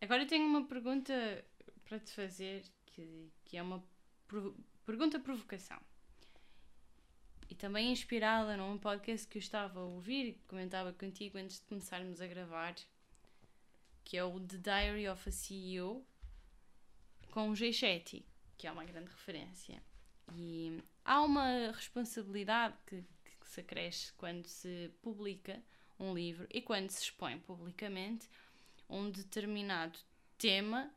[0.00, 1.44] Agora eu tenho uma pergunta
[1.84, 3.82] para te fazer que, que é uma
[4.84, 5.80] pergunta provocação.
[7.48, 12.20] E também inspirada num podcast que eu estava a ouvir, comentava contigo antes de começarmos
[12.20, 12.74] a gravar,
[14.02, 16.04] que é o The Diary of a CEO,
[17.30, 18.24] com o Jay Shetty,
[18.56, 19.82] que é uma grande referência.
[20.32, 23.02] E há uma responsabilidade que,
[23.40, 25.62] que se acresce quando se publica
[25.98, 28.28] um livro e quando se expõe publicamente
[28.88, 29.98] um determinado
[30.38, 30.90] tema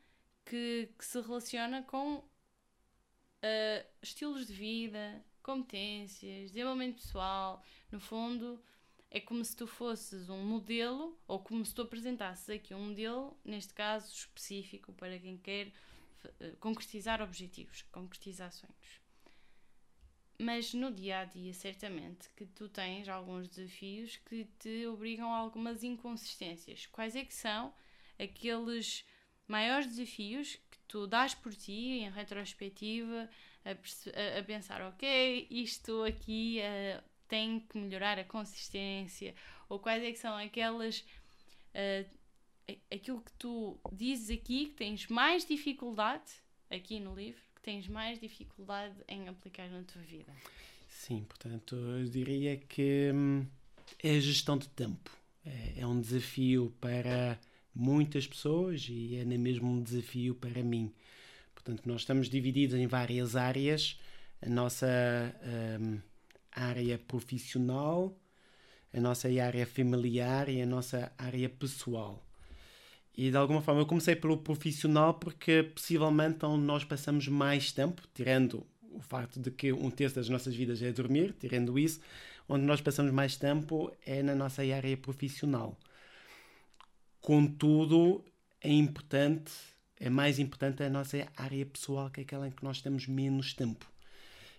[0.45, 8.61] que, que se relaciona com uh, estilos de vida, competências, desenvolvimento pessoal, no fundo,
[9.09, 13.37] é como se tu fosses um modelo, ou como se tu apresentasses aqui um modelo,
[13.43, 15.71] neste caso específico, para quem quer
[16.39, 19.01] eh, concretizar objetivos, concretizar sonhos.
[20.39, 25.37] Mas no dia a dia, certamente, que tu tens alguns desafios que te obrigam a
[25.37, 26.85] algumas inconsistências.
[26.85, 27.73] Quais é que são
[28.19, 29.03] aqueles
[29.47, 33.27] maiores desafios que tu dás por ti, em retrospectiva,
[33.65, 39.33] a, a, pensar, ok, isto aqui uh, tem que melhorar a consistência,
[39.67, 40.99] ou quais é que são aquelas.
[41.73, 42.17] Uh,
[42.91, 46.29] aquilo que tu dizes aqui que tens mais dificuldade,
[46.69, 50.31] aqui no livro, tens mais dificuldade em aplicar na tua vida.
[50.87, 53.45] Sim, portanto, eu diria que hum,
[54.01, 55.11] é a gestão de tempo.
[55.45, 57.37] É, é um desafio para
[57.75, 60.93] muitas pessoas e é mesmo um desafio para mim.
[61.53, 63.99] Portanto, nós estamos divididos em várias áreas.
[64.41, 64.87] A nossa.
[65.81, 65.99] Um,
[66.57, 68.17] área profissional,
[68.91, 72.26] a nossa área familiar e a nossa área pessoal.
[73.17, 78.03] E de alguma forma eu comecei pelo profissional porque possivelmente onde nós passamos mais tempo,
[78.13, 81.99] tirando o facto de que um terço das nossas vidas é dormir, tirando isso,
[82.47, 85.75] onde nós passamos mais tempo é na nossa área profissional.
[87.19, 88.23] Contudo,
[88.61, 89.51] é importante,
[89.99, 93.51] é mais importante a nossa área pessoal, que é aquela em que nós temos menos
[93.53, 93.91] tempo.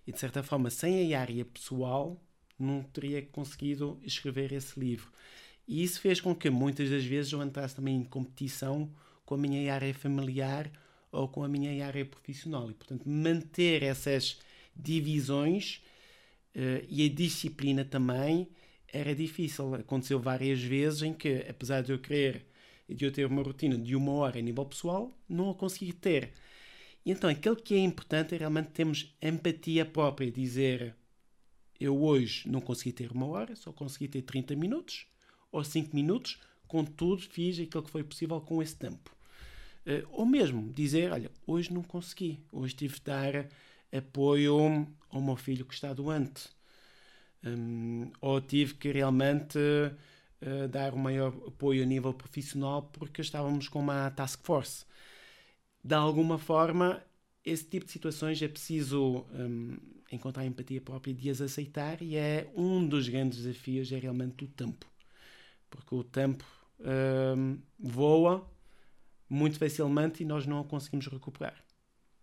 [0.04, 2.20] E de certa forma, sem a área pessoal,
[2.58, 5.10] não teria conseguido escrever esse livro.
[5.68, 8.90] E isso fez com que muitas das vezes eu entrasse também em competição
[9.26, 10.72] com a minha área familiar
[11.12, 12.70] ou com a minha área profissional.
[12.70, 14.38] E, portanto, manter essas
[14.74, 15.82] divisões
[16.56, 18.48] uh, e a disciplina também
[18.90, 19.74] era difícil.
[19.74, 22.46] Aconteceu várias vezes em que, apesar de eu querer
[22.88, 26.32] de eu ter uma rotina de uma hora a nível pessoal, não a consegui ter.
[27.04, 30.96] E então aquilo que é importante é realmente termos empatia própria, dizer
[31.78, 35.06] eu hoje não consegui ter uma hora, só consegui ter 30 minutos
[35.50, 39.14] ou 5 minutos, contudo fiz aquilo que foi possível com esse tempo.
[39.86, 43.48] Uh, ou mesmo dizer, olha, hoje não consegui, hoje tive de dar
[43.92, 46.48] apoio ao meu filho que está doente.
[47.44, 53.68] Um, ou tive que realmente uh, dar o maior apoio a nível profissional porque estávamos
[53.68, 54.84] com uma task force
[55.82, 57.02] de alguma forma,
[57.44, 59.76] esse tipo de situações é preciso um,
[60.10, 64.48] encontrar empatia própria de as aceitar e é um dos grandes desafios é realmente o
[64.48, 64.86] tempo.
[65.70, 66.44] Porque o tempo
[66.80, 68.48] um, voa
[69.28, 71.62] muito facilmente e nós não o conseguimos recuperar.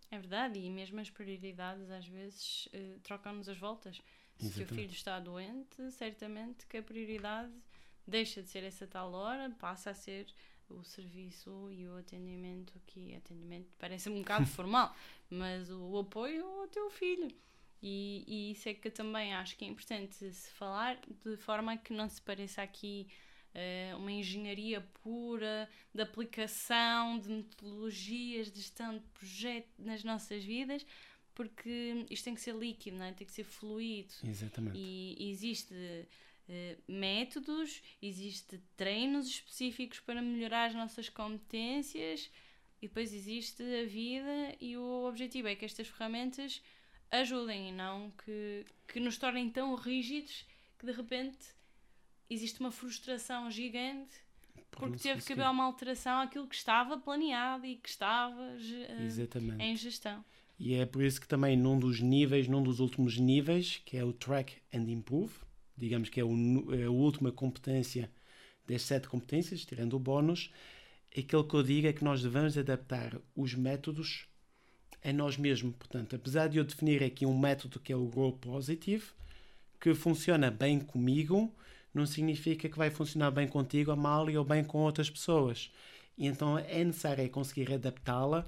[0.10, 4.02] É verdade, e mesmo as prioridades às vezes uh, trocam-nos as voltas.
[4.38, 7.54] Se o filho está doente, certamente que a prioridade
[8.06, 10.28] deixa de ser essa tal hora, passa a ser
[10.70, 14.94] o serviço e o atendimento aqui, atendimento parece um bocado formal,
[15.30, 17.30] mas o, o, apoio ao teu filho.
[17.82, 21.78] E, e isso é que eu também acho que é importante se falar de forma
[21.78, 23.08] que não se pareça aqui
[23.56, 30.86] uh, uma engenharia pura de aplicação de metodologias de gestão de projeto nas nossas vidas,
[31.34, 33.14] porque isto tem que ser líquido, não é?
[33.14, 34.14] tem que ser fluido.
[34.24, 34.78] Exatamente.
[34.78, 42.30] E, e existe uh, métodos, existe treinos específicos para melhorar as nossas competências
[42.82, 46.62] e depois existe a vida e o objetivo é que estas ferramentas
[47.12, 50.46] ajudem e não que, que nos tornem tão rígidos
[50.78, 51.56] que de repente
[52.30, 54.26] existe uma frustração gigante
[54.72, 59.76] porque teve que haver uma alteração àquilo que estava planeado e que estava uh, em
[59.76, 60.24] gestão.
[60.60, 64.04] E é por isso que também num dos níveis, num dos últimos níveis, que é
[64.04, 65.34] o Track and Improve,
[65.78, 68.12] digamos que é, o, é a última competência
[68.68, 70.52] das sete competências, tirando o bónus,
[71.18, 74.28] aquilo que eu digo é que nós devemos adaptar os métodos
[75.04, 75.76] a nós mesmos.
[75.76, 79.06] Portanto, apesar de eu definir aqui um método que é o Grow Positive,
[79.80, 81.54] que funciona bem comigo,
[81.96, 85.72] não significa que vai funcionar bem contigo, a mal ou bem com outras pessoas.
[86.18, 88.46] E então é necessário conseguir adaptá-la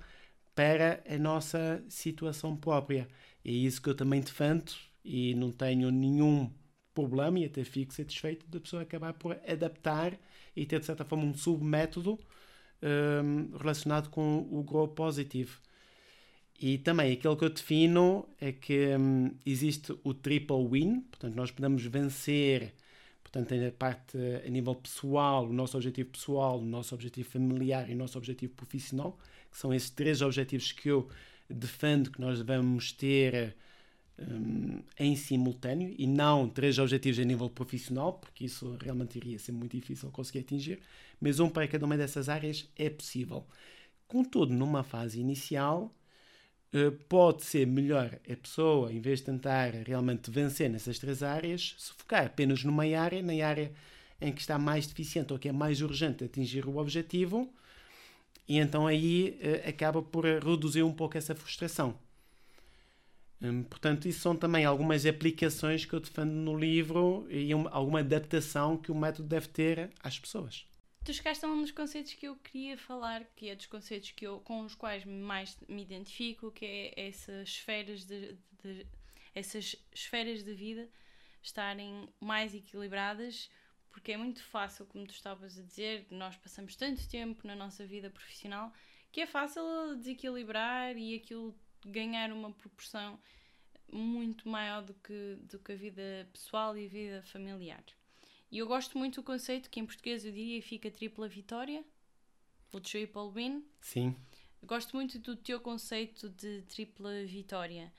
[0.56, 3.08] para a nossa situação própria.
[3.46, 4.72] É isso que eu também defendo
[5.04, 6.52] e não tenho nenhum
[6.94, 10.18] problema e até fico satisfeito da pessoa acabar por adaptar
[10.56, 12.20] e ter de certa forma um submétodo
[12.82, 15.52] um, relacionado com o Grow Positive.
[16.60, 21.52] E também aquilo que eu defino é que um, existe o triple win, portanto, nós
[21.52, 22.74] podemos vencer,
[23.44, 27.94] portanto, a parte a nível pessoal, o nosso objetivo pessoal, o nosso objetivo familiar e
[27.94, 29.18] o nosso objetivo profissional,
[29.52, 31.08] que são esses três objetivos que eu
[31.50, 33.56] defendo que nós devemos ter
[34.20, 39.52] um, em simultâneo e não três objetivos a nível profissional, porque isso realmente iria ser
[39.52, 40.80] muito difícil conseguir atingir,
[41.22, 43.46] mas um para cada uma dessas áreas é possível.
[44.08, 45.94] Contudo, numa fase inicial,
[47.08, 51.94] pode ser melhor a pessoa, em vez de tentar realmente vencer nessas três áreas, se
[51.94, 53.72] focar apenas numa área, na área
[54.20, 57.52] em que está mais deficiente ou que é mais urgente atingir o objetivo,
[58.48, 61.96] e então aí uh, acaba por reduzir um pouco essa frustração.
[63.42, 68.00] Hum, portanto, isso são também algumas aplicações que eu defendo no livro e uma, alguma
[68.00, 70.66] adaptação que o método deve ter às pessoas.
[71.08, 74.28] Tu chegaste a um dos conceitos que eu queria falar, que é dos conceitos que
[74.28, 78.86] eu, com os quais mais me identifico, que é essas esferas de, de
[79.34, 80.90] essas esferas de vida
[81.42, 83.50] estarem mais equilibradas,
[83.90, 87.86] porque é muito fácil, como tu estavas a dizer, nós passamos tanto tempo na nossa
[87.86, 88.74] vida profissional
[89.10, 89.64] que é fácil
[89.96, 93.18] desequilibrar e aquilo ganhar uma proporção
[93.90, 97.86] muito maior do que, do que a vida pessoal e a vida familiar.
[98.52, 101.84] E eu gosto muito do conceito que em português eu diria fica tripla vitória,
[102.72, 103.66] o triple win.
[103.82, 104.16] Sim.
[104.64, 107.92] Gosto muito do teu conceito de tripla vitória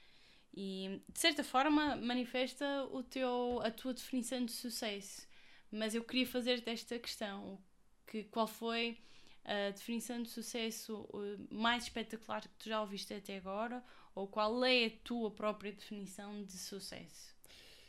[0.54, 5.26] e de certa forma manifesta o teu, a tua definição de sucesso.
[5.70, 7.58] Mas eu queria fazer-te esta questão:
[8.06, 8.98] que, qual foi
[9.44, 11.08] a definição de sucesso
[11.50, 13.84] mais espetacular que tu já ouviste até agora?
[14.14, 17.36] Ou qual é a tua própria definição de sucesso?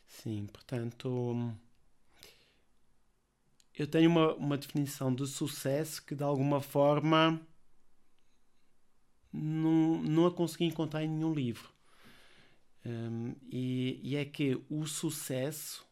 [0.06, 1.56] Sim, portanto
[3.80, 7.40] eu tenho uma, uma definição de sucesso que de alguma forma
[9.32, 11.70] não, não a consegui encontrar em nenhum livro.
[12.86, 15.86] Um, e, e, é que o sucesso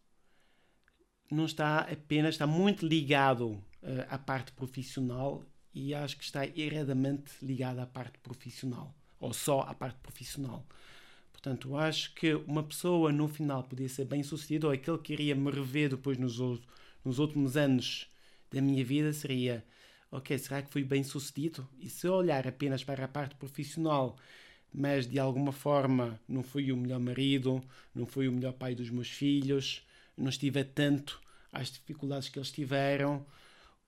[1.31, 3.63] não está apenas, está muito ligado uh,
[4.09, 9.73] à parte profissional e acho que está erradamente ligado à parte profissional, ou só à
[9.73, 10.65] parte profissional.
[11.31, 15.35] Portanto, acho que uma pessoa no final podia ser bem sucedida, ou aquele que iria
[15.35, 16.67] me rever depois nos outros
[17.03, 18.09] nos últimos anos
[18.51, 19.65] da minha vida seria:
[20.11, 21.67] ok, será que fui bem sucedido?
[21.79, 24.17] E se eu olhar apenas para a parte profissional,
[24.73, 28.89] mas de alguma forma não fui o melhor marido, não fui o melhor pai dos
[28.89, 29.85] meus filhos,
[30.17, 33.25] não estive atento às dificuldades que eles tiveram,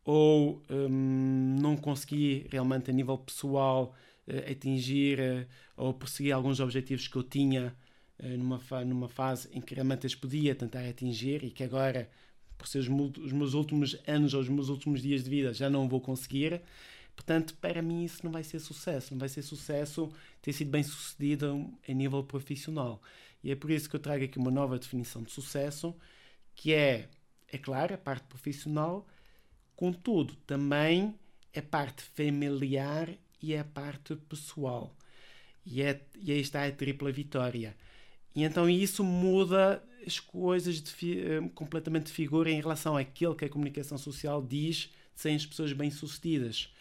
[0.04, 3.96] ou hum, não consegui realmente a nível pessoal
[4.28, 7.76] uh, atingir uh, ou perseguir alguns objetivos que eu tinha
[8.20, 12.10] uh, numa, numa fase em que realmente as podia tentar atingir e que agora
[12.60, 12.90] por ser os,
[13.32, 16.62] meus últimos anos ou os meus últimos dias de vida, já não vou conseguir.
[17.16, 19.14] Portanto, para mim isso não vai ser sucesso.
[19.14, 23.02] Não vai ser sucesso ter sido bem sucedido a nível profissional.
[23.42, 25.96] E é por isso que eu trago aqui uma nova definição de sucesso,
[26.54, 27.10] que é,
[27.48, 29.08] é claro, a parte profissional,
[29.74, 31.16] contudo, também
[31.56, 33.10] a parte familiar
[33.42, 34.94] e a parte pessoal.
[35.66, 37.76] E, é, e aí está a tripla vitória.
[38.36, 43.46] E então isso muda as coisas de, uh, completamente de figura em relação àquilo que
[43.46, 46.74] a comunicação social diz serem as pessoas bem-sucedidas.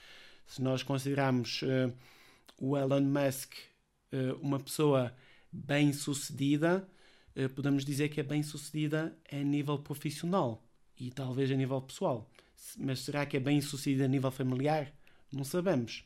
[0.46, 1.92] Se nós considerarmos uh,
[2.60, 3.54] o Elon Musk
[4.12, 5.14] uh, uma pessoa
[5.50, 6.86] bem-sucedida,
[7.54, 10.60] podemos dizer que é bem-sucedida a nível profissional
[10.98, 12.28] e talvez a nível pessoal.
[12.76, 14.92] mas será que é bem sucedido a nível familiar?
[15.32, 16.04] Não sabemos.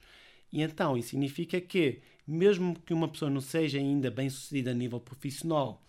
[0.52, 4.74] E então, isso significa que, mesmo que uma pessoa não seja ainda bem sucedida a
[4.74, 5.82] nível profissional,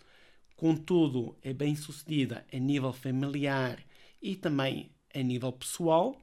[0.55, 3.83] contudo é bem sucedida a nível familiar
[4.21, 6.15] e também a nível pessoal,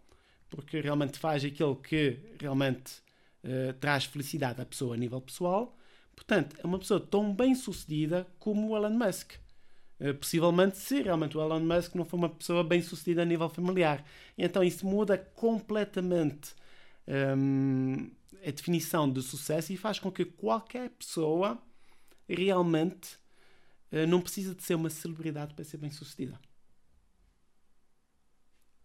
[0.48, 3.02] porque realmente faz aquilo que realmente
[3.44, 5.76] uh, traz felicidade à pessoa a nível pessoal.
[6.14, 9.34] Portanto, é uma pessoa tão bem sucedida como o Elon Musk.
[10.00, 13.48] Uh, possivelmente, se realmente o Elon Musk não for uma pessoa bem sucedida a nível
[13.48, 14.04] familiar.
[14.36, 16.54] Então isso muda completamente
[17.36, 18.10] um,
[18.44, 21.60] a definição de sucesso e faz com que qualquer pessoa
[22.28, 23.16] realmente
[23.92, 26.40] uh, não precisa de ser uma celebridade para ser bem sucedida.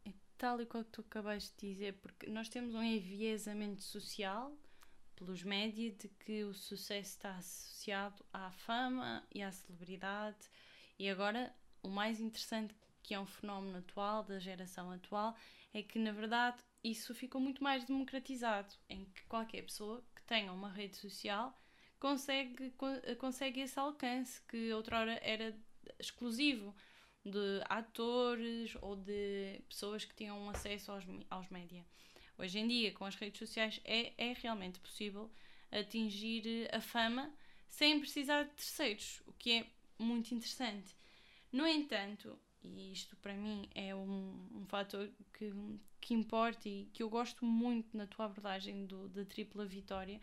[0.05, 4.55] É tal e qual que tu acabaste de dizer, porque nós temos um enviesamento social
[5.15, 10.37] pelos médias de que o sucesso está associado à fama e à celebridade
[10.99, 15.35] e agora o mais interessante que é um fenómeno atual da geração atual
[15.73, 16.57] é que na verdade
[16.91, 21.59] isso ficou muito mais democratizado, em que qualquer pessoa que tenha uma rede social
[21.99, 22.71] consegue,
[23.17, 25.57] consegue esse alcance que outrora era
[25.99, 26.75] exclusivo
[27.23, 31.83] de atores ou de pessoas que tinham acesso aos, aos média.
[32.37, 35.31] Hoje em dia, com as redes sociais, é, é realmente possível
[35.71, 37.33] atingir a fama
[37.67, 39.67] sem precisar de terceiros, o que é
[39.97, 40.95] muito interessante.
[41.51, 42.37] No entanto,
[42.73, 45.53] e isto para mim é um, um fator que,
[46.01, 50.19] que importa e que eu gosto muito na tua abordagem do, da tripla vitória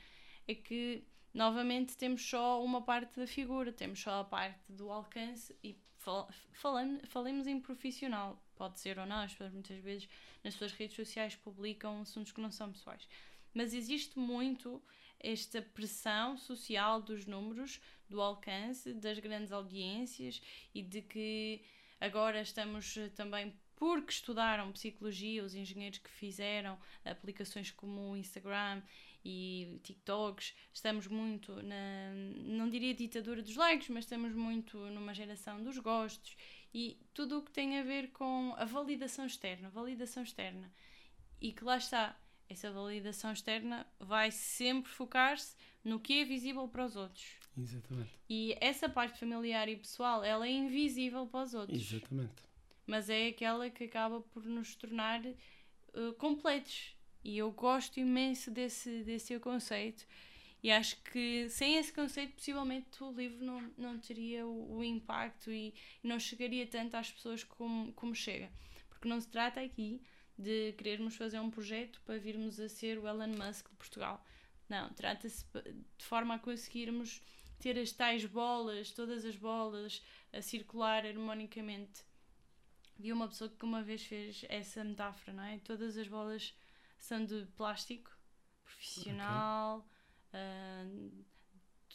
[0.46, 5.56] é que novamente temos só uma parte da figura, temos só a parte do alcance
[5.62, 10.08] e fal falando, falemos em profissional, pode ser ou não, as pessoas muitas vezes
[10.42, 13.08] nas suas redes sociais publicam assuntos que não são pessoais,
[13.54, 14.82] mas existe muito
[15.22, 20.42] esta pressão social dos números, do alcance, das grandes audiências
[20.74, 21.62] e de que
[22.02, 28.80] agora estamos também porque estudaram psicologia, os engenheiros que fizeram aplicações como o Instagram
[29.24, 32.12] e TikToks, estamos muito na,
[32.44, 36.36] não diria ditadura dos likes, mas estamos muito numa geração dos gostos
[36.74, 40.72] e tudo o que tem a ver com a validação externa, validação externa.
[41.40, 42.16] E que lá está,
[42.48, 47.24] essa validação externa vai sempre focar-se no que é visível para os outros.
[47.56, 48.10] Exatamente.
[48.28, 51.80] E essa parte familiar e pessoal, ela é invisível para os outros.
[51.80, 52.52] Exatamente
[52.86, 56.94] mas é aquela que acaba por nos tornar uh, completos.
[57.24, 60.04] E eu gosto imenso desse, desse conceito.
[60.62, 65.50] E acho que sem esse conceito, possivelmente o livro não, não teria o, o impacto
[65.50, 68.50] e não chegaria tanto às pessoas como, como chega.
[68.88, 70.00] Porque não se trata aqui
[70.38, 74.24] de querermos fazer um projeto para virmos a ser o Elon Musk de Portugal.
[74.68, 75.44] Não, trata-se
[75.98, 77.20] de forma a conseguirmos
[77.58, 80.02] ter as tais bolas, todas as bolas
[80.32, 82.04] a circular harmonicamente
[83.02, 85.58] Vi uma pessoa que uma vez fez essa metáfora, não é?
[85.58, 86.54] Todas as bolas
[86.98, 88.16] são de plástico,
[88.62, 89.84] profissional,
[90.28, 90.40] okay.
[90.40, 91.24] uh,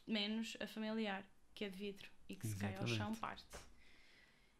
[0.05, 2.77] menos a familiar, que é de vidro e que Exatamente.
[2.77, 3.45] se cai ao chão parte.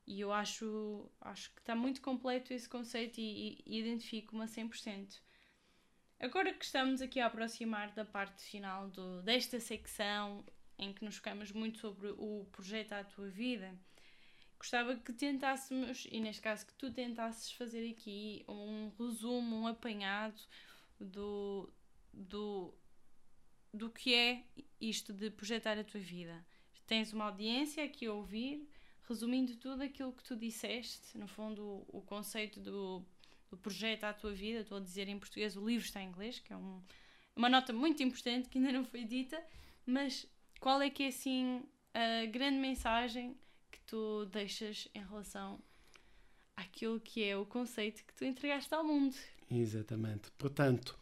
[0.05, 4.47] E eu acho, acho que está muito completo esse conceito e, e, e identifico-me a
[4.47, 5.19] 100%.
[6.20, 10.43] Agora que estamos aqui a aproximar da parte final do, desta secção
[10.78, 13.78] em que nos focamos muito sobre o projeto à tua vida,
[14.57, 20.41] gostava que tentássemos, e neste caso que tu tentasses fazer aqui um resumo, um apanhado
[20.99, 21.72] do,
[22.11, 22.74] do,
[23.72, 24.43] do que é
[24.82, 26.43] isto de projetar a tua vida.
[26.88, 28.68] Tens uma audiência aqui a ouvir,
[29.07, 33.05] resumindo tudo aquilo que tu disseste, no fundo, o, conceito do,
[33.49, 36.39] do projeto à tua vida, estou a dizer em português, o livro está em inglês,
[36.39, 36.81] que é um,
[37.35, 39.41] uma nota muito importante que ainda não foi dita,
[39.85, 40.27] mas
[40.59, 43.35] qual é que é assim a grande mensagem
[43.87, 45.59] tu deixas em relação
[46.55, 49.15] àquilo que é o conceito que tu entregaste ao mundo.
[49.49, 50.29] Exatamente.
[50.37, 50.99] Portanto,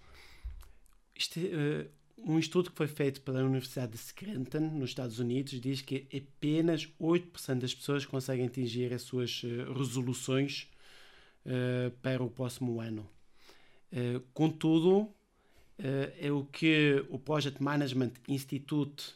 [1.15, 5.81] isto uh, um estudo que foi feito pela Universidade de Scranton, nos Estados Unidos, diz
[5.81, 10.69] que apenas 8% das pessoas conseguem atingir as suas uh, resoluções
[11.45, 13.07] uh, para o próximo ano.
[14.33, 15.07] contudo,
[16.19, 19.13] é o que o Project Management Institute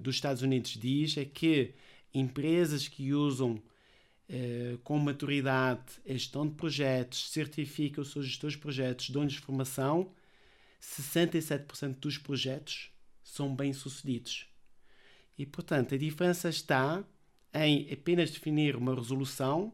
[0.00, 1.74] dos Estados Unidos diz, é que
[2.14, 3.52] empresas que usam
[4.32, 10.12] uh, com maturidade a gestão de projetos, certificam os seus gestores de projetos, dão-lhes formação,
[10.80, 12.90] 67% dos projetos
[13.22, 14.46] são bem-sucedidos.
[15.38, 17.04] E, portanto, a diferença está
[17.54, 19.72] em apenas definir uma resolução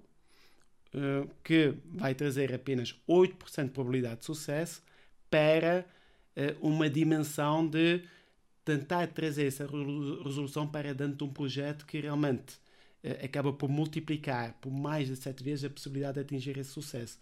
[0.95, 4.83] uh, que vai trazer apenas 8% de probabilidade de sucesso
[5.31, 5.85] para
[6.37, 8.03] uh, uma dimensão de
[8.65, 12.59] tentar trazer essa resolução para dentro de um projeto que realmente
[13.03, 17.19] eh, acaba por multiplicar por mais de sete vezes a possibilidade de atingir esse sucesso.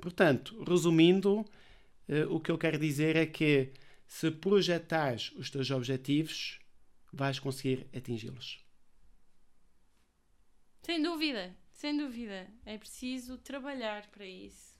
[0.00, 3.72] Portanto, resumindo, uh, o que eu quero dizer é que
[4.06, 6.60] se projetares os teus objetivos,
[7.12, 8.64] vais conseguir atingi-los.
[10.82, 12.48] Sem dúvida, sem dúvida.
[12.64, 14.74] É preciso trabalhar para isso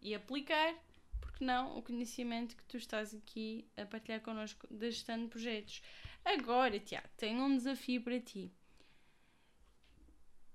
[0.00, 0.74] e aplicar,
[1.20, 5.82] porque não, o conhecimento que tu estás aqui a partilhar connosco da gestão de projetos.
[6.24, 8.52] Agora, Tiago, tenho um desafio para ti,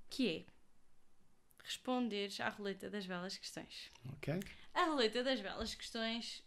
[0.10, 0.46] que é
[1.64, 3.90] responderes à roleta das belas questões.
[4.14, 4.40] Ok.
[4.74, 6.44] A roleta das belas questões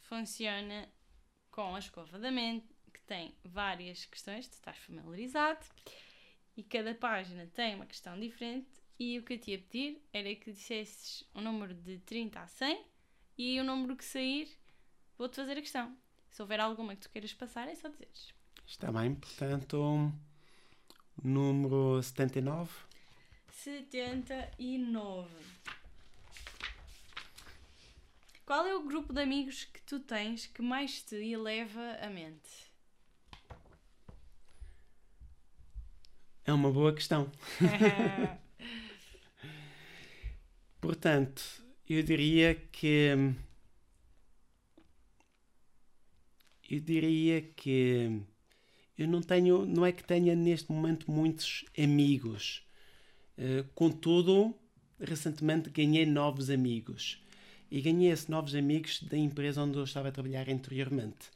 [0.00, 0.88] funciona
[1.50, 5.64] com a escova da mente, que tem várias questões, tu estás familiarizado,
[6.56, 8.68] e cada página tem uma questão diferente.
[8.98, 12.46] E o que eu te ia pedir era que dissesses o número de 30 a
[12.46, 12.84] 100
[13.38, 14.48] e o número que sair,
[15.16, 15.96] vou-te fazer a questão.
[16.30, 18.32] Se houver alguma que tu queiras passar, é só dizeres.
[18.66, 20.12] Está bem, portanto,
[21.22, 22.70] número 79.
[23.50, 25.30] 79.
[28.44, 32.71] Qual é o grupo de amigos que tu tens que mais te eleva a mente?
[36.44, 37.30] É uma boa questão.
[40.80, 41.42] Portanto,
[41.88, 43.10] eu diria que.
[46.68, 48.20] Eu diria que.
[48.98, 49.64] Eu não tenho.
[49.64, 52.66] Não é que tenha neste momento muitos amigos.
[53.38, 54.54] Uh, contudo,
[55.00, 57.22] recentemente ganhei novos amigos.
[57.70, 61.30] E ganhei esses novos amigos da empresa onde eu estava a trabalhar anteriormente.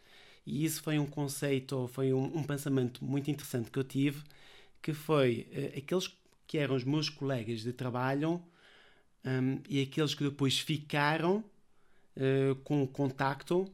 [0.44, 4.22] E isso foi um conceito, foi um, um pensamento muito interessante que eu tive
[4.86, 6.16] que foi uh, aqueles
[6.46, 8.40] que eram os meus colegas de trabalho
[9.24, 11.44] um, e aqueles que depois ficaram
[12.16, 13.68] uh, com contacto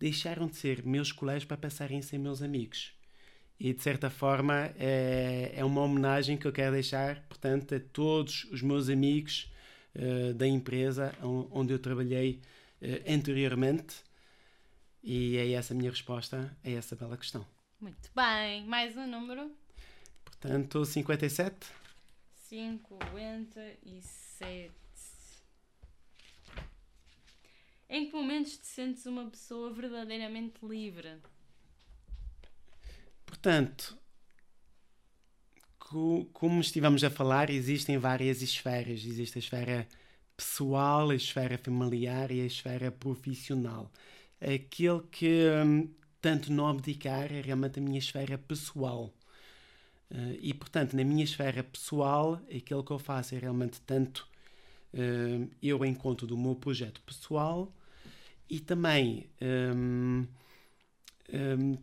[0.00, 2.94] deixaram de ser meus colegas para passarem a ser meus amigos.
[3.60, 8.44] E de certa forma é, é uma homenagem que eu quero deixar, portanto, a todos
[8.44, 9.52] os meus amigos
[9.94, 11.14] uh, da empresa
[11.50, 12.40] onde eu trabalhei
[13.06, 13.96] anteriormente.
[15.02, 17.46] E é essa a minha resposta a essa bela questão.
[17.78, 18.64] Muito bem.
[18.64, 19.63] Mais um número?
[20.44, 21.66] Portanto, 57.
[22.50, 24.70] 57.
[27.88, 31.16] Em que momentos te sentes uma pessoa verdadeiramente livre?
[33.24, 33.96] Portanto,
[36.34, 39.02] como estivemos a falar, existem várias esferas.
[39.02, 39.88] Existe a esfera
[40.36, 43.90] pessoal, a esfera familiar e a esfera profissional.
[44.38, 45.90] Aquele que hum,
[46.20, 49.10] tanto não abdicar é realmente a minha esfera pessoal.
[50.14, 54.28] Uh, e, portanto, na minha esfera pessoal, aquilo que eu faço é realmente tanto
[54.92, 57.74] uh, eu encontro do meu projeto pessoal
[58.48, 60.24] e também, um,
[61.32, 61.78] um,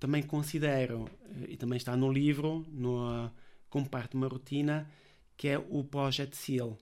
[0.00, 1.08] também considero,
[1.46, 3.30] e também está no livro, no,
[3.70, 4.90] como parte de uma rotina,
[5.36, 6.76] que é o Project SEAL,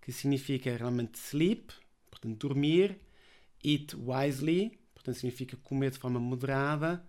[0.00, 1.72] que significa realmente sleep,
[2.10, 2.98] portanto dormir,
[3.62, 7.04] eat wisely, portanto significa comer de forma moderada,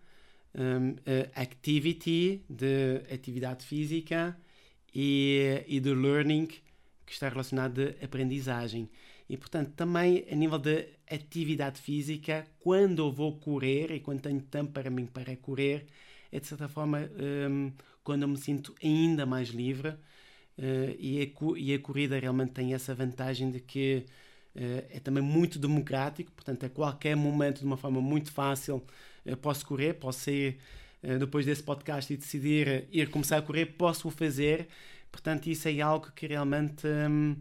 [0.55, 0.95] um,
[1.35, 4.37] activity, de atividade física,
[4.93, 8.89] e, e de learning, que está relacionado de aprendizagem.
[9.29, 14.41] E, portanto, também a nível de atividade física, quando eu vou correr e quando tenho
[14.41, 15.85] tempo para mim para correr,
[16.31, 17.09] é de certa forma
[17.49, 17.71] um,
[18.03, 19.89] quando eu me sinto ainda mais livre.
[20.57, 24.05] Uh, e, a, e a corrida realmente tem essa vantagem de que
[24.55, 28.83] uh, é também muito democrático, portanto, a qualquer momento, de uma forma muito fácil,
[29.41, 30.59] posso correr, posso sair
[31.03, 34.67] uh, depois desse podcast e decidir ir começar a correr, posso o fazer.
[35.11, 37.31] Portanto, isso é algo que realmente um,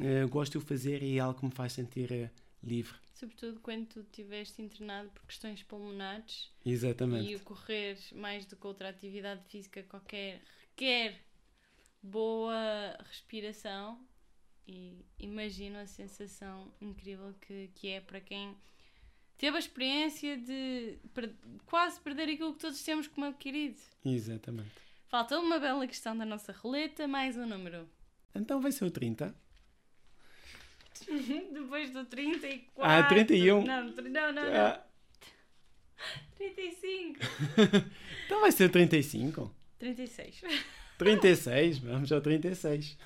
[0.00, 2.30] uh, gosto de fazer e é algo que me faz sentir
[2.62, 2.94] livre.
[3.14, 6.52] Sobretudo quando tu estiveste internado por questões pulmonares.
[6.64, 7.32] Exatamente.
[7.32, 11.20] E o correr, mais do que outra atividade física qualquer, requer
[12.02, 13.98] boa respiração.
[14.68, 18.54] E imagino a sensação incrível que, que é para quem
[19.38, 21.32] teve a experiência de per
[21.64, 23.80] quase perder aquilo que todos temos como adquirido.
[24.04, 24.70] Exatamente.
[25.08, 27.88] Falta uma bela questão da nossa roleta, mais um número.
[28.34, 29.34] Então vai ser o 30.
[31.52, 32.72] Depois do 34.
[32.76, 33.64] Ah, 31.
[33.64, 34.42] Não, não, não.
[34.54, 34.84] Ah.
[36.36, 37.20] 35.
[38.26, 39.54] então vai ser o 35.
[39.78, 40.42] 36.
[40.98, 42.98] 36, vamos ao 36.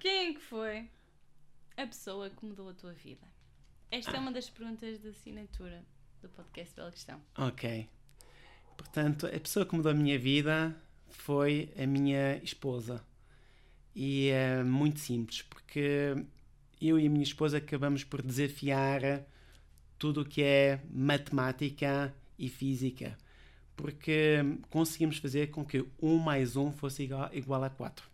[0.00, 0.88] Quem é que foi
[1.76, 3.29] a pessoa que mudou a tua vida?
[3.90, 5.84] Esta é uma das perguntas de assinatura
[6.22, 7.20] do podcast Bela Questão.
[7.36, 7.88] Ok.
[8.76, 10.76] Portanto, a pessoa que mudou a minha vida
[11.08, 13.04] foi a minha esposa.
[13.92, 16.14] E é muito simples, porque
[16.80, 19.26] eu e a minha esposa acabamos por desafiar
[19.98, 23.18] tudo o que é matemática e física,
[23.76, 24.38] porque
[24.70, 28.08] conseguimos fazer com que 1 mais 1 fosse igual, igual a 4.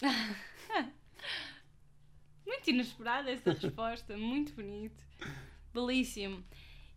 [2.50, 5.04] muito inesperada essa resposta, muito bonito,
[5.72, 6.44] belíssimo.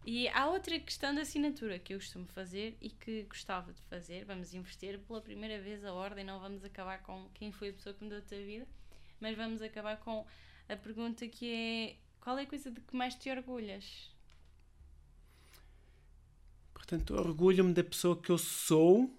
[0.05, 4.25] E há outra questão da assinatura que eu costumo fazer e que gostava de fazer.
[4.25, 7.93] Vamos investir pela primeira vez a ordem, não vamos acabar com quem foi a pessoa
[7.93, 8.67] que mudou a tua vida,
[9.21, 10.25] mas vamos acabar com
[10.67, 14.11] a pergunta que é qual é a coisa de que mais te orgulhas?
[16.73, 19.09] Portanto, orgulho-me da pessoa que eu sou.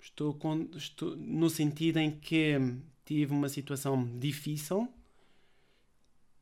[0.00, 2.56] Estou, com, estou no sentido em que
[3.04, 4.88] tive uma situação difícil,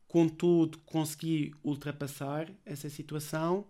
[0.07, 3.65] contudo consegui ultrapassar essa situação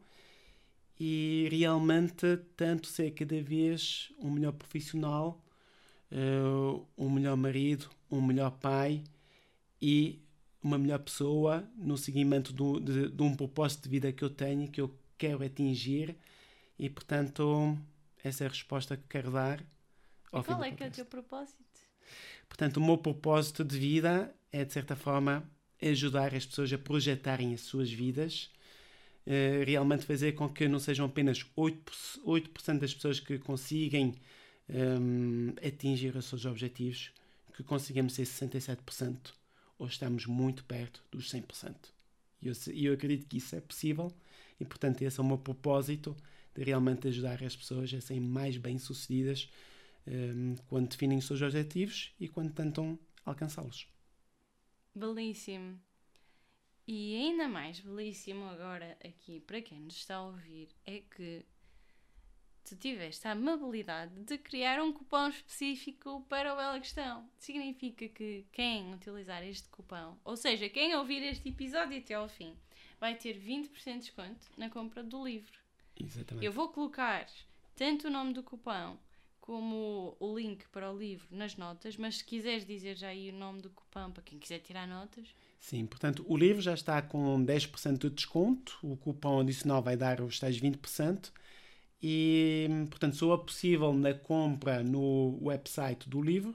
[0.99, 5.43] e realmente tanto ser cada vez um melhor profissional,
[6.11, 9.03] uh, um melhor marido, um melhor pai
[9.81, 10.19] e
[10.61, 14.69] uma melhor pessoa no seguimento do, de, de um propósito de vida que eu tenho,
[14.69, 16.15] que eu quero atingir
[16.77, 17.77] e portanto
[18.23, 19.63] essa é a resposta que quero dar.
[20.31, 21.63] Ao e qual é que é o teu propósito?
[22.47, 25.43] Portanto, o meu propósito de vida é, de certa forma,
[25.81, 28.49] ajudar as pessoas a projetarem as suas vidas,
[29.25, 34.15] uh, realmente fazer com que não sejam apenas 8%, 8 das pessoas que conseguem
[34.69, 37.11] um, atingir os seus objetivos,
[37.55, 39.33] que consigamos ser 67%,
[39.79, 41.75] ou estamos muito perto dos 100%.
[42.41, 44.13] E eu, eu acredito que isso é possível,
[44.59, 46.15] e portanto, esse é o meu propósito
[46.55, 49.49] de realmente ajudar as pessoas a serem mais bem-sucedidas
[50.07, 53.87] um, quando definem os seus objetivos e quando tentam alcançá-los.
[54.97, 55.79] Belíssimo.
[56.87, 61.45] E ainda mais belíssimo agora aqui para quem nos está a ouvir é que
[62.63, 67.29] tu tiveste a amabilidade de criar um cupom específico para o Bela Questão.
[67.37, 72.57] Significa que quem utilizar este cupom, ou seja, quem ouvir este episódio até ao fim,
[72.99, 75.59] vai ter 20% de desconto na compra do livro.
[75.99, 76.45] Exatamente.
[76.45, 77.27] Eu vou colocar
[77.75, 78.99] tanto o nome do cupão
[79.47, 83.33] como o link para o livro nas notas, mas se quiseres dizer já aí o
[83.33, 85.25] nome do cupão para quem quiser tirar notas.
[85.57, 90.19] Sim, portanto, o livro já está com 10% de desconto, o cupom adicional vai dar
[90.19, 91.31] os tais 20%,
[92.03, 96.53] e, portanto, só é possível na compra no website do livro,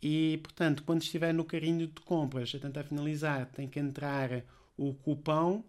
[0.00, 4.42] e, portanto, quando estiver no carrinho de compras a tentar finalizar, tem que entrar
[4.78, 5.62] o cupão,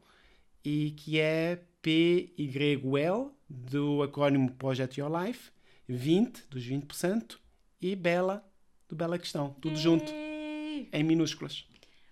[0.64, 5.52] e que é PYL, do acrónimo Project Your Life,
[5.88, 7.38] 20 dos 20%
[7.82, 8.48] e Bela
[8.88, 9.54] do Bela Questão.
[9.56, 11.68] Tudo junto, em minúsculas.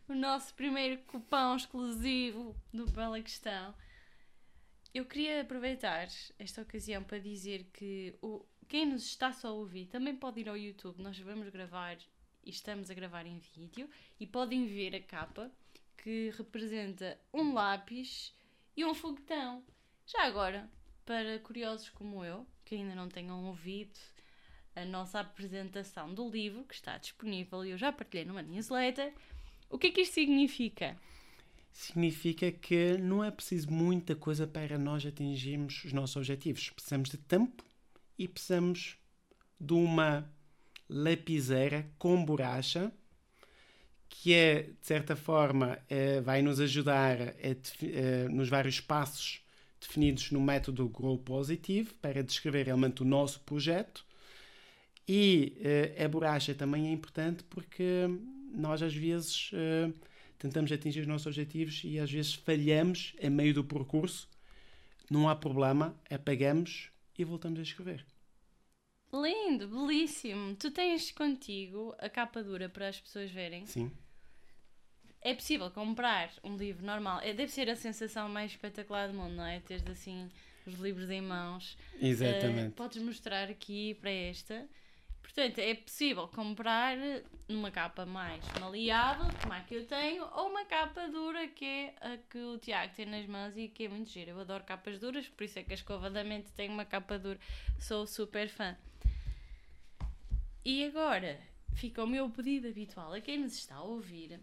[0.07, 3.74] O nosso primeiro cupão exclusivo do Bela Questão.
[4.93, 6.07] Eu queria aproveitar
[6.38, 10.49] esta ocasião para dizer que o, quem nos está só a ouvir também pode ir
[10.49, 11.01] ao YouTube.
[11.01, 11.97] Nós vamos gravar
[12.43, 15.49] e estamos a gravar em vídeo e podem ver a capa
[15.97, 18.34] que representa um lápis
[18.76, 19.63] e um foguetão.
[20.05, 20.69] Já agora,
[21.05, 23.99] para curiosos como eu, que ainda não tenham ouvido
[24.74, 29.13] a nossa apresentação do livro, que está disponível e eu já partilhei numa newsletter,
[29.69, 30.97] o que é que isto significa?
[31.74, 36.69] Significa que não é preciso muita coisa para nós atingirmos os nossos objetivos.
[36.69, 37.61] Precisamos de tempo
[38.17, 38.97] e precisamos
[39.59, 40.32] de uma
[40.88, 42.89] lapiseira com borracha
[44.07, 49.41] que é, de certa forma, é, vai nos ajudar a, a, nos vários passos
[49.82, 54.05] definidos no método Grow Positive para descrever realmente o nosso projeto.
[55.07, 58.07] E uh, a borracha também é importante porque
[58.53, 59.93] nós às vezes uh,
[60.38, 64.29] tentamos atingir os nossos objetivos e às vezes falhamos a meio do percurso.
[65.09, 68.05] Não há problema, apagamos e voltamos a escrever.
[69.11, 70.55] Lindo, belíssimo.
[70.55, 73.65] Tu tens contigo a capa dura para as pessoas verem?
[73.65, 73.91] Sim
[75.22, 77.19] é possível comprar um livro normal.
[77.22, 79.59] É, deve ser a sensação mais espetacular do mundo, não é?
[79.59, 80.30] Teres assim
[80.65, 81.78] os livros em mãos.
[82.01, 82.69] Exatamente.
[82.69, 84.67] Uh, podes mostrar aqui para esta.
[85.22, 86.97] Portanto, é possível comprar
[87.47, 91.95] numa capa mais maleável, como a que eu tenho, ou uma capa dura, que é
[92.01, 94.32] a que o Tiago tem nas mãos e que é muito gira.
[94.32, 97.17] Eu adoro capas duras, por isso é que a escova da mente tem uma capa
[97.17, 97.39] dura.
[97.80, 98.76] Sou super fã.
[100.65, 101.39] E agora
[101.76, 104.39] fica o meu pedido habitual a quem nos está a ouvir